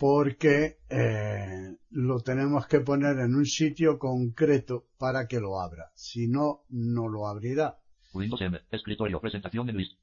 porque 0.00 0.78
eh, 0.88 1.76
lo 1.90 2.20
tenemos 2.20 2.66
que 2.66 2.80
poner 2.80 3.18
en 3.18 3.34
un 3.34 3.44
sitio 3.44 3.98
concreto 3.98 4.86
para 4.96 5.26
que 5.26 5.38
lo 5.40 5.60
abra. 5.60 5.90
Si 5.94 6.26
no, 6.26 6.64
no 6.70 7.06
lo 7.06 7.28
abrirá. 7.28 7.78
Windows 8.14 8.40
M, 8.40 8.58
escritorio, 8.70 9.20
presentación 9.20 9.68
en 9.68 9.76
list, 9.76 10.00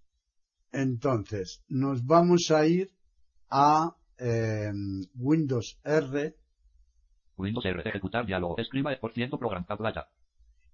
Entonces, 0.72 1.64
nos 1.68 2.06
vamos 2.06 2.52
a 2.52 2.68
ir 2.68 2.92
a 3.50 3.98
eh, 4.20 4.72
Windows 5.16 5.80
R. 5.84 6.36
Windows 7.36 7.66
R, 7.66 7.82
ejecutar 7.90 8.28
diálogo, 8.28 8.60
escriba 8.60 8.96
por 9.02 9.14
ciento 9.14 9.40
program, 9.40 9.66
plata, 9.66 10.12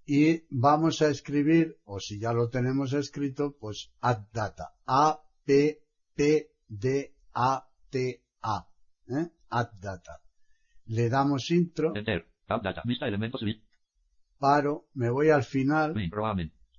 y 0.06 0.44
vamos 0.50 1.02
a 1.02 1.10
escribir, 1.10 1.78
o 1.86 2.00
si 2.00 2.20
ya 2.20 2.34
lo 2.34 2.50
tenemos 2.50 2.94
escrito, 2.94 3.56
pues 3.60 3.92
add 4.02 4.28
data. 4.32 4.74
A, 4.86 5.22
P, 5.46 5.82
P, 6.16 6.52
D, 6.68 7.16
A, 7.34 7.68
T, 7.90 8.24
A. 8.42 8.68
¿eh? 9.08 9.30
Add 9.50 9.80
data. 9.80 10.22
Le 10.86 11.10
damos 11.10 11.50
intro, 11.52 11.96
enter, 11.96 12.26
tab 12.46 12.62
data, 12.62 12.82
vista 12.86 13.08
elementos, 13.08 13.42
paro, 14.38 14.90
me 14.94 15.10
voy 15.10 15.30
al 15.30 15.44
final, 15.44 15.96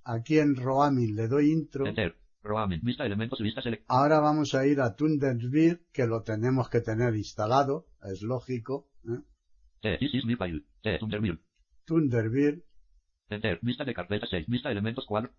aquí 0.03 0.37
en 0.37 0.55
Roaming 0.55 1.15
le 1.15 1.27
doy 1.27 1.51
intro, 1.51 1.87
enter, 1.87 2.15
roaming, 2.43 2.81
vista 2.83 3.03
elementos, 3.03 3.39
vista 3.39 3.61
select, 3.61 3.83
ahora 3.87 4.19
vamos 4.19 4.53
a 4.53 4.67
ir 4.67 4.79
a 4.79 4.95
Thunderbird, 4.95 5.87
que 5.91 6.05
lo 6.05 6.21
tenemos 6.21 6.69
que 6.69 6.81
tener 6.81 7.15
instalado, 7.15 7.87
es 8.03 8.21
lógico, 8.21 8.91
¿eh? 9.05 9.23
T, 9.81 10.99
Thunderbird, 10.99 11.39
Thunderbird, 11.85 12.63
enter, 13.29 13.59
vista 13.61 13.83
de 13.83 13.93
carpeta 13.93 14.27
6, 14.27 14.47
vista 14.47 14.71
elementos, 14.71 15.05
cuadro, 15.05 15.31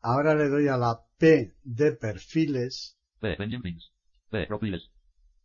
ahora 0.00 0.34
le 0.34 0.48
doy 0.48 0.68
a 0.68 0.76
la 0.76 1.00
P 1.18 1.52
de 1.62 1.92
perfiles, 1.92 2.96
P, 3.20 3.36
things, 3.36 3.92
P, 4.30 4.46
profiles, 4.46 4.90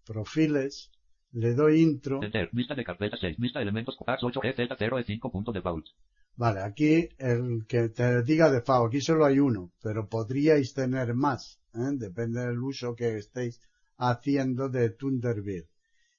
profiles, 0.05 0.91
le 1.31 1.53
doy 1.53 1.81
intro, 1.81 2.23
enter, 2.23 2.49
vista 2.51 2.75
de 2.75 2.83
carpeta 2.83 3.17
6, 3.17 3.37
vista 3.37 3.61
elementos, 3.61 3.97
tax 4.05 4.23
8, 4.23 4.41
E, 4.43 4.53
Z, 4.53 4.75
0, 4.77 4.99
E, 4.99 5.03
5, 5.03 5.31
punto 5.31 5.51
default, 5.51 5.87
Vale, 6.37 6.61
aquí 6.61 7.09
el 7.17 7.65
que 7.67 7.89
te 7.89 8.21
diga 8.21 8.51
default, 8.51 8.89
aquí 8.89 9.01
solo 9.01 9.25
hay 9.25 9.39
uno, 9.39 9.71
pero 9.81 10.07
podríais 10.07 10.71
tener 10.75 11.15
más, 11.15 11.59
¿eh? 11.73 11.93
depende 11.93 12.45
del 12.45 12.59
uso 12.59 12.95
que 12.95 13.17
estéis 13.17 13.59
haciendo 13.97 14.69
de 14.69 14.91
Thunderbird. 14.91 15.65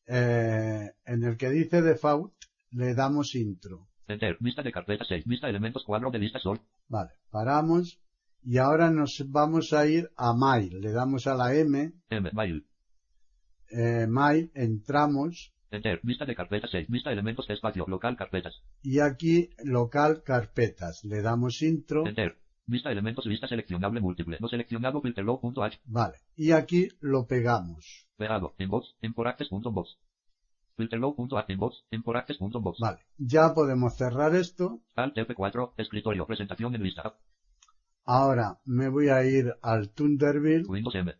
Eh, 0.06 0.90
en 1.04 1.22
el 1.22 1.36
que 1.36 1.50
dice 1.50 1.82
default, 1.82 2.34
le 2.72 2.94
damos 2.94 3.36
intro. 3.36 3.87
Enter, 4.08 4.36
vista 4.40 4.62
de 4.62 4.72
carpeta 4.72 5.04
6, 5.04 5.24
vista 5.26 5.48
elementos, 5.48 5.84
cuadro 5.84 6.10
de 6.10 6.18
lista, 6.18 6.38
sol, 6.38 6.60
Vale, 6.88 7.10
paramos 7.30 8.00
y 8.42 8.58
ahora 8.58 8.90
nos 8.90 9.24
vamos 9.28 9.72
a 9.72 9.86
ir 9.86 10.10
a 10.16 10.32
Mail. 10.34 10.80
Le 10.80 10.92
damos 10.92 11.26
a 11.26 11.34
la 11.34 11.54
M, 11.54 11.92
M, 12.10 12.30
mail, 12.32 12.66
eh, 13.70 14.06
Mail, 14.08 14.50
entramos 14.54 15.52
enter, 15.70 16.00
vista 16.02 16.24
de 16.24 16.34
carpeta 16.34 16.66
6, 16.70 16.88
vista 16.88 17.12
elementos, 17.12 17.48
espacio, 17.50 17.84
local, 17.86 18.16
carpetas, 18.16 18.62
y 18.82 19.00
aquí 19.00 19.50
local 19.64 20.22
carpetas. 20.24 21.04
Le 21.04 21.22
damos 21.22 21.62
intro. 21.62 22.06
enter, 22.06 22.38
vista 22.66 22.90
elementos, 22.90 23.26
vista 23.26 23.48
seleccionable 23.48 24.00
múltiple, 24.00 24.38
no 24.40 24.48
seleccionado, 24.48 25.00
filterlow.h, 25.00 25.80
Vale, 25.84 26.18
y 26.36 26.52
aquí 26.52 26.88
lo 27.00 27.26
pegamos. 27.26 28.08
pegado, 28.16 28.54
inbox, 28.58 28.94
imporactes.box, 29.02 29.98
filterlow.h, 30.06 30.07
inbox, 30.78 31.84
imporactes.box, 31.90 32.78
Vale, 32.80 32.98
ya 33.18 33.54
podemos 33.54 33.96
cerrar 33.96 34.34
esto. 34.34 34.80
Alt 34.94 35.16
F4, 35.16 35.72
escritorio, 35.76 36.26
presentación 36.26 36.74
en 36.74 36.82
lista, 36.82 37.14
Ahora 38.04 38.58
me 38.64 38.88
voy 38.88 39.10
a 39.10 39.22
ir 39.24 39.54
al 39.60 39.90
Thunderbird. 39.90 40.66
Windows 40.68 40.94
M. 40.94 41.14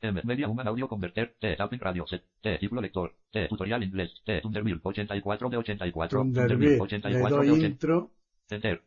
M, 0.00 0.20
Media 0.24 0.48
Human 0.48 0.66
Audio 0.68 0.88
Converter, 0.88 1.36
T, 1.38 1.56
Tapping 1.56 1.80
Radio 1.80 2.06
Set, 2.06 2.24
T, 2.40 2.58
Título 2.58 2.80
Lector, 2.80 3.14
T, 3.30 3.48
Tutorial 3.48 3.82
Inglés, 3.82 4.22
T, 4.24 4.40
Thunderbird 4.40 4.80
84 4.82 5.50
de 5.50 5.56
84, 5.56 6.18
Thunderbird. 6.18 6.60
Le 6.60 6.80
84 6.80 7.36
doy 7.36 7.46
de 7.46 7.52
80, 7.52 7.66
intro. 7.66 8.10
Enter. 8.50 8.82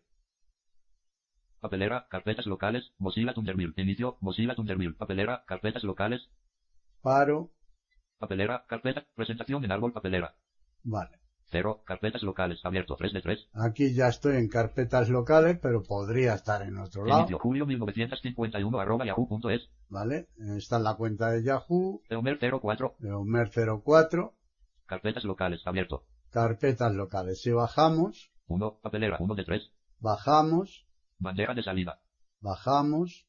Papelera, 1.60 2.08
carpetas 2.10 2.46
locales, 2.46 2.94
Mozilla 2.98 3.34
Thunderbird, 3.34 3.78
inicio, 3.78 4.18
Mozilla 4.22 4.56
Thunderbird, 4.56 4.96
papelera, 4.96 5.44
carpetas 5.46 5.84
locales, 5.84 6.30
Paro. 7.02 7.52
Papelera, 8.18 8.66
carpeta, 8.68 9.06
presentación 9.16 9.64
en 9.64 9.72
árbol, 9.72 9.94
papelera, 9.94 10.36
Vale. 10.84 11.20
0, 11.50 11.82
carpetas 11.86 12.24
locales, 12.24 12.60
abierto, 12.66 12.96
3 12.98 13.14
de 13.14 13.22
3, 13.22 13.50
Aquí 13.54 13.94
ya 13.94 14.10
estoy 14.10 14.36
en 14.36 14.50
carpetas 14.50 15.08
locales, 15.10 15.58
pero 15.62 15.82
podría 15.82 16.34
estar 16.34 16.62
en 16.62 16.78
otro 16.78 17.06
lado. 17.06 17.22
inicio, 17.22 17.40
julio 17.40 17.66
1951, 17.66 18.80
arroba 18.80 19.06
yahoo.es, 19.06 19.70
Vale. 19.90 20.28
Está 20.58 20.76
en 20.78 20.84
la 20.84 20.96
cuenta 20.96 21.32
de 21.32 21.44
Yahoo. 21.44 22.02
Eomer 22.10 22.38
04, 22.40 22.96
De 23.00 23.14
Homer 23.14 23.50
04. 23.50 24.34
carpetas 24.86 25.24
locales, 25.24 25.66
abierto, 25.66 26.04
Carpetas 26.32 26.94
locales. 26.94 27.42
Si 27.42 27.52
bajamos, 27.52 28.32
1, 28.48 28.80
papelera, 28.82 29.18
1 29.20 29.36
de 29.36 29.46
3, 29.46 29.72
bajamos, 30.00 30.86
bandeja 31.18 31.54
de 31.54 31.64
salida, 31.64 32.02
bajamos, 32.42 33.26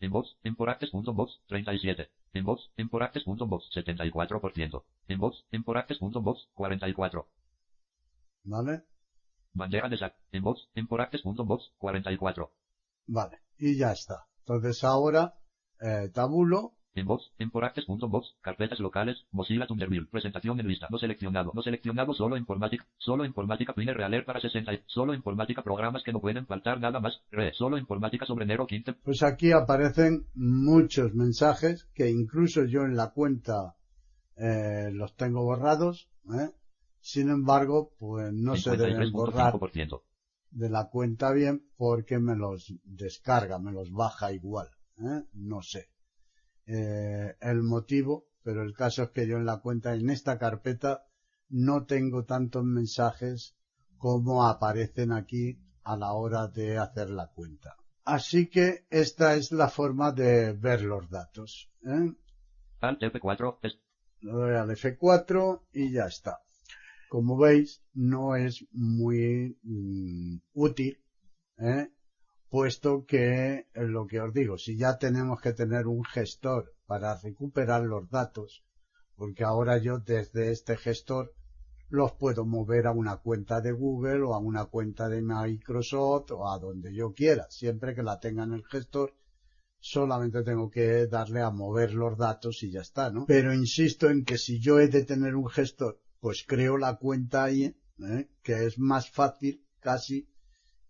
Inbox, 0.00 0.38
imporactes.box, 0.44 1.42
37. 1.48 2.08
Inbox, 2.32 2.70
imporactes.box, 2.76 3.70
74%. 3.74 4.84
Inbox, 5.08 5.44
imporactes.box, 5.50 6.48
44. 6.54 7.28
¿vale? 8.44 8.84
Bandeja 9.52 9.88
de 9.88 9.98
sac. 9.98 10.14
Inbox, 10.32 10.68
imporactes.box, 10.74 11.72
44. 11.78 12.52
Vale. 13.06 13.38
Y 13.58 13.76
ya 13.76 13.92
está. 13.92 14.26
Entonces 14.40 14.84
ahora, 14.84 15.34
eh, 15.80 16.10
tabulo, 16.12 16.77
Inbox, 16.98 17.30
imporactes.box, 17.38 18.36
carpetas 18.40 18.80
locales, 18.80 19.24
Mozilla 19.32 19.66
Thunderbird, 19.66 20.08
presentación 20.08 20.60
en 20.60 20.68
lista, 20.68 20.88
no 20.90 20.98
seleccionado, 20.98 21.52
no 21.54 21.62
seleccionado, 21.62 22.12
solo 22.14 22.36
informática, 22.36 22.86
solo 22.98 23.24
informática, 23.24 23.72
Pine 23.72 23.94
Realer 23.94 24.24
para 24.24 24.40
60, 24.40 24.72
solo 24.86 25.14
informática, 25.14 25.62
programas 25.62 26.02
que 26.02 26.12
no 26.12 26.20
pueden 26.20 26.46
faltar 26.46 26.80
nada 26.80 27.00
más, 27.00 27.20
re, 27.30 27.52
solo 27.54 27.78
informática 27.78 28.26
sobre 28.26 28.44
enero 28.44 28.66
15, 28.66 28.94
pues 28.94 29.22
aquí 29.22 29.52
aparecen 29.52 30.26
muchos 30.34 31.14
mensajes 31.14 31.88
que 31.94 32.10
incluso 32.10 32.64
yo 32.64 32.82
en 32.82 32.96
la 32.96 33.10
cuenta 33.10 33.76
eh, 34.36 34.90
los 34.92 35.14
tengo 35.16 35.42
borrados, 35.42 36.08
¿eh? 36.32 36.50
Sin 37.00 37.30
embargo, 37.30 37.92
pues 37.98 38.32
no 38.32 38.56
se 38.56 38.76
deben 38.76 39.12
borrar 39.12 39.54
53.5%. 39.54 40.02
de 40.50 40.68
la 40.68 40.88
cuenta 40.88 41.32
bien 41.32 41.64
porque 41.76 42.18
me 42.18 42.36
los 42.36 42.74
descarga, 42.84 43.58
me 43.58 43.72
los 43.72 43.90
baja 43.92 44.32
igual, 44.32 44.68
¿eh? 44.98 45.24
No 45.32 45.62
sé 45.62 45.88
eh, 46.68 47.34
el 47.40 47.62
motivo, 47.62 48.28
pero 48.42 48.62
el 48.62 48.74
caso 48.74 49.04
es 49.04 49.10
que 49.10 49.26
yo 49.26 49.38
en 49.38 49.46
la 49.46 49.60
cuenta, 49.60 49.94
en 49.94 50.10
esta 50.10 50.38
carpeta, 50.38 51.06
no 51.48 51.86
tengo 51.86 52.24
tantos 52.24 52.62
mensajes 52.62 53.56
como 53.96 54.46
aparecen 54.46 55.12
aquí 55.12 55.58
a 55.82 55.96
la 55.96 56.12
hora 56.12 56.46
de 56.48 56.76
hacer 56.76 57.08
la 57.08 57.28
cuenta. 57.28 57.76
Así 58.04 58.48
que 58.48 58.86
esta 58.90 59.34
es 59.34 59.50
la 59.50 59.68
forma 59.68 60.12
de 60.12 60.52
ver 60.52 60.82
los 60.82 61.08
datos. 61.08 61.70
¿eh? 61.84 62.12
Alt 62.80 63.00
F4, 63.00 63.58
es, 63.62 63.78
Le 64.20 64.32
doy 64.32 64.54
al 64.54 64.70
F4 64.70 65.62
y 65.72 65.92
ya 65.92 66.06
está. 66.06 66.40
Como 67.08 67.38
veis, 67.38 67.82
no 67.94 68.36
es 68.36 68.66
muy 68.72 69.58
mm, 69.62 70.36
útil, 70.52 71.02
¿eh? 71.56 71.88
Puesto 72.48 73.04
que 73.06 73.52
eh, 73.58 73.66
lo 73.74 74.06
que 74.06 74.20
os 74.20 74.32
digo, 74.32 74.58
si 74.58 74.76
ya 74.76 74.98
tenemos 74.98 75.40
que 75.40 75.52
tener 75.52 75.86
un 75.86 76.04
gestor 76.04 76.74
para 76.86 77.18
recuperar 77.18 77.82
los 77.82 78.08
datos, 78.10 78.64
porque 79.16 79.44
ahora 79.44 79.78
yo 79.78 79.98
desde 79.98 80.50
este 80.50 80.76
gestor 80.76 81.34
los 81.90 82.12
puedo 82.12 82.44
mover 82.44 82.86
a 82.86 82.92
una 82.92 83.16
cuenta 83.16 83.60
de 83.60 83.72
Google 83.72 84.22
o 84.22 84.34
a 84.34 84.38
una 84.38 84.66
cuenta 84.66 85.08
de 85.08 85.22
Microsoft 85.22 86.30
o 86.32 86.50
a 86.50 86.58
donde 86.58 86.94
yo 86.94 87.12
quiera, 87.12 87.46
siempre 87.50 87.94
que 87.94 88.02
la 88.02 88.18
tenga 88.18 88.44
en 88.44 88.52
el 88.52 88.64
gestor 88.64 89.14
solamente 89.80 90.42
tengo 90.42 90.70
que 90.70 91.06
darle 91.06 91.40
a 91.40 91.50
mover 91.50 91.94
los 91.94 92.18
datos 92.18 92.62
y 92.62 92.70
ya 92.70 92.80
está, 92.80 93.10
¿no? 93.10 93.26
Pero 93.26 93.54
insisto 93.54 94.10
en 94.10 94.24
que 94.24 94.38
si 94.38 94.58
yo 94.58 94.80
he 94.80 94.88
de 94.88 95.04
tener 95.04 95.36
un 95.36 95.48
gestor, 95.48 96.00
pues 96.20 96.44
creo 96.46 96.76
la 96.76 96.96
cuenta 96.96 97.44
ahí, 97.44 97.64
¿eh? 97.64 98.28
que 98.42 98.66
es 98.66 98.78
más 98.78 99.10
fácil 99.10 99.64
casi 99.80 100.28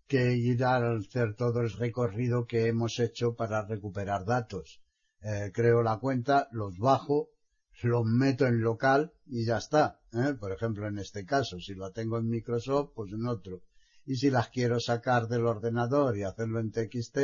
que 0.09 0.35
ir 0.35 0.63
a 0.63 0.77
hacer 0.95 1.35
todo 1.35 1.61
el 1.61 1.71
recorrido 1.71 2.47
que 2.47 2.65
hemos 2.65 2.99
hecho 2.99 3.35
para 3.35 3.63
recuperar 3.65 4.25
datos. 4.25 4.81
Eh, 5.21 5.51
creo 5.53 5.83
la 5.83 5.99
cuenta, 5.99 6.47
los 6.51 6.79
bajo, 6.79 7.29
los 7.83 8.05
meto 8.05 8.47
en 8.47 8.61
local 8.61 9.13
y 9.27 9.45
ya 9.45 9.57
está. 9.59 9.99
¿eh? 10.11 10.33
Por 10.33 10.51
ejemplo, 10.51 10.87
en 10.87 10.97
este 10.97 11.25
caso, 11.25 11.59
si 11.59 11.75
lo 11.75 11.91
tengo 11.91 12.17
en 12.17 12.27
Microsoft, 12.27 12.93
pues 12.95 13.13
en 13.13 13.27
otro. 13.27 13.61
Y 14.03 14.15
si 14.15 14.31
las 14.31 14.49
quiero 14.49 14.79
sacar 14.79 15.27
del 15.27 15.45
ordenador 15.45 16.17
y 16.17 16.23
hacerlo 16.23 16.59
en 16.59 16.71
TXT, 16.71 17.17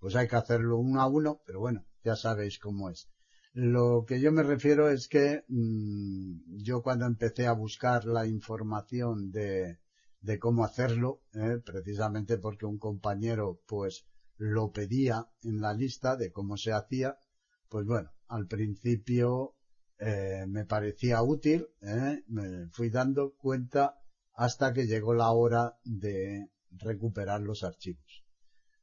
pues 0.00 0.16
hay 0.16 0.26
que 0.26 0.36
hacerlo 0.36 0.78
uno 0.78 1.00
a 1.00 1.06
uno, 1.06 1.40
pero 1.46 1.60
bueno, 1.60 1.86
ya 2.02 2.16
sabéis 2.16 2.58
cómo 2.58 2.90
es. 2.90 3.08
Lo 3.52 4.04
que 4.06 4.20
yo 4.20 4.32
me 4.32 4.42
refiero 4.42 4.90
es 4.90 5.06
que 5.06 5.44
mmm, 5.46 6.62
yo 6.64 6.82
cuando 6.82 7.06
empecé 7.06 7.46
a 7.46 7.52
buscar 7.52 8.04
la 8.06 8.26
información 8.26 9.30
de, 9.30 9.78
de 10.26 10.40
cómo 10.40 10.64
hacerlo, 10.64 11.22
¿eh? 11.34 11.58
precisamente 11.64 12.36
porque 12.36 12.66
un 12.66 12.78
compañero 12.78 13.60
pues 13.66 14.06
lo 14.36 14.72
pedía 14.72 15.28
en 15.42 15.60
la 15.60 15.72
lista 15.72 16.16
de 16.16 16.32
cómo 16.32 16.56
se 16.56 16.72
hacía, 16.72 17.16
pues 17.68 17.86
bueno, 17.86 18.10
al 18.26 18.48
principio 18.48 19.54
eh, 19.98 20.44
me 20.48 20.64
parecía 20.64 21.22
útil, 21.22 21.68
¿eh? 21.80 22.24
me 22.26 22.68
fui 22.70 22.90
dando 22.90 23.34
cuenta 23.36 23.94
hasta 24.34 24.72
que 24.72 24.88
llegó 24.88 25.14
la 25.14 25.30
hora 25.30 25.78
de 25.84 26.50
recuperar 26.72 27.40
los 27.40 27.62
archivos. 27.62 28.24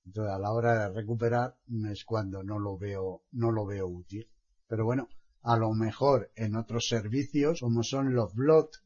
Entonces 0.06 0.34
a 0.34 0.40
la 0.40 0.52
hora 0.54 0.88
de 0.88 0.94
recuperar 0.94 1.58
es 1.92 2.06
cuando 2.06 2.42
no 2.44 2.58
lo 2.58 2.78
veo, 2.78 3.24
no 3.32 3.52
lo 3.52 3.66
veo 3.66 3.88
útil. 3.88 4.30
Pero 4.68 4.86
bueno, 4.86 5.10
a 5.42 5.58
lo 5.58 5.74
mejor 5.74 6.32
en 6.36 6.56
otros 6.56 6.88
servicios, 6.88 7.60
como 7.60 7.84
son 7.84 8.14
los 8.16 8.34
Blot 8.34 8.83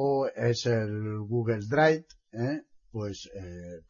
o 0.00 0.28
es 0.28 0.64
el 0.66 1.18
Google 1.18 1.66
Drive, 1.66 2.06
¿eh? 2.30 2.62
pues 2.92 3.28
eh, 3.34 3.80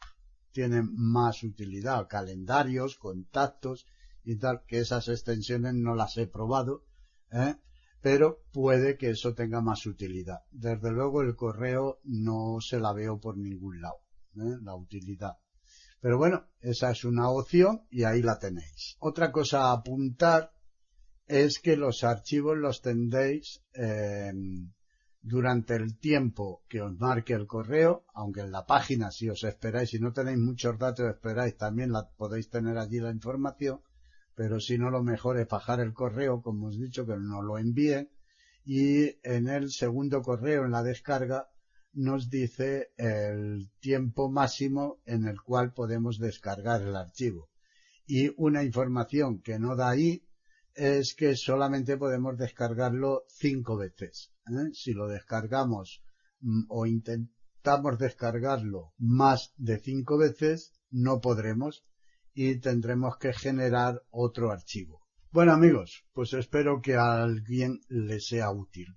tienen 0.52 0.88
más 0.94 1.42
utilidad, 1.42 2.08
calendarios, 2.08 2.96
contactos 2.96 3.84
y 4.24 4.38
tal, 4.38 4.64
que 4.66 4.78
esas 4.78 5.08
extensiones 5.08 5.74
no 5.74 5.94
las 5.94 6.16
he 6.16 6.26
probado, 6.26 6.86
¿eh? 7.30 7.56
pero 8.00 8.42
puede 8.52 8.96
que 8.96 9.10
eso 9.10 9.34
tenga 9.34 9.60
más 9.60 9.84
utilidad. 9.84 10.38
Desde 10.50 10.90
luego 10.90 11.20
el 11.20 11.36
correo 11.36 12.00
no 12.04 12.56
se 12.60 12.80
la 12.80 12.94
veo 12.94 13.20
por 13.20 13.36
ningún 13.36 13.82
lado, 13.82 14.00
¿eh? 14.36 14.56
la 14.62 14.76
utilidad. 14.76 15.34
Pero 16.00 16.16
bueno, 16.16 16.46
esa 16.60 16.90
es 16.90 17.04
una 17.04 17.28
opción 17.28 17.82
y 17.90 18.04
ahí 18.04 18.22
la 18.22 18.38
tenéis. 18.38 18.96
Otra 19.00 19.30
cosa 19.30 19.64
a 19.64 19.72
apuntar 19.72 20.52
es 21.26 21.58
que 21.58 21.76
los 21.76 22.02
archivos 22.02 22.56
los 22.56 22.80
tendréis 22.80 23.62
eh, 23.74 24.32
durante 25.20 25.74
el 25.74 25.98
tiempo 25.98 26.62
que 26.68 26.80
os 26.80 26.98
marque 26.98 27.34
el 27.34 27.46
correo, 27.46 28.04
aunque 28.14 28.40
en 28.40 28.52
la 28.52 28.66
página 28.66 29.10
si 29.10 29.28
os 29.28 29.44
esperáis, 29.44 29.90
si 29.90 29.98
no 29.98 30.12
tenéis 30.12 30.38
muchos 30.38 30.78
datos 30.78 31.08
esperáis, 31.08 31.56
también 31.56 31.92
la 31.92 32.08
podéis 32.16 32.48
tener 32.48 32.78
allí 32.78 33.00
la 33.00 33.10
información, 33.10 33.80
pero 34.34 34.60
si 34.60 34.78
no 34.78 34.90
lo 34.90 35.02
mejor 35.02 35.38
es 35.38 35.48
bajar 35.48 35.80
el 35.80 35.92
correo, 35.92 36.42
como 36.42 36.68
os 36.68 36.76
he 36.76 36.82
dicho, 36.82 37.04
que 37.06 37.16
nos 37.16 37.44
lo 37.44 37.58
envíen 37.58 38.10
y 38.64 39.16
en 39.22 39.48
el 39.48 39.70
segundo 39.70 40.22
correo, 40.22 40.64
en 40.64 40.72
la 40.72 40.82
descarga, 40.82 41.48
nos 41.94 42.28
dice 42.30 42.92
el 42.96 43.70
tiempo 43.80 44.30
máximo 44.30 45.00
en 45.04 45.26
el 45.26 45.40
cual 45.40 45.72
podemos 45.72 46.18
descargar 46.18 46.82
el 46.82 46.94
archivo. 46.94 47.48
Y 48.06 48.30
una 48.36 48.62
información 48.62 49.40
que 49.40 49.58
no 49.58 49.74
da 49.74 49.90
ahí 49.90 50.27
es 50.78 51.14
que 51.14 51.34
solamente 51.34 51.96
podemos 51.96 52.38
descargarlo 52.38 53.24
cinco 53.26 53.76
veces. 53.76 54.32
¿eh? 54.46 54.70
Si 54.72 54.94
lo 54.94 55.08
descargamos 55.08 56.02
mm, 56.40 56.66
o 56.68 56.86
intentamos 56.86 57.98
descargarlo 57.98 58.92
más 58.96 59.52
de 59.56 59.80
cinco 59.80 60.16
veces, 60.16 60.72
no 60.90 61.20
podremos 61.20 61.84
y 62.32 62.60
tendremos 62.60 63.18
que 63.18 63.32
generar 63.32 64.04
otro 64.10 64.52
archivo. 64.52 65.02
Bueno 65.32 65.52
amigos, 65.52 66.04
pues 66.12 66.32
espero 66.32 66.80
que 66.80 66.94
a 66.94 67.22
alguien 67.22 67.80
le 67.88 68.20
sea 68.20 68.52
útil. 68.52 68.96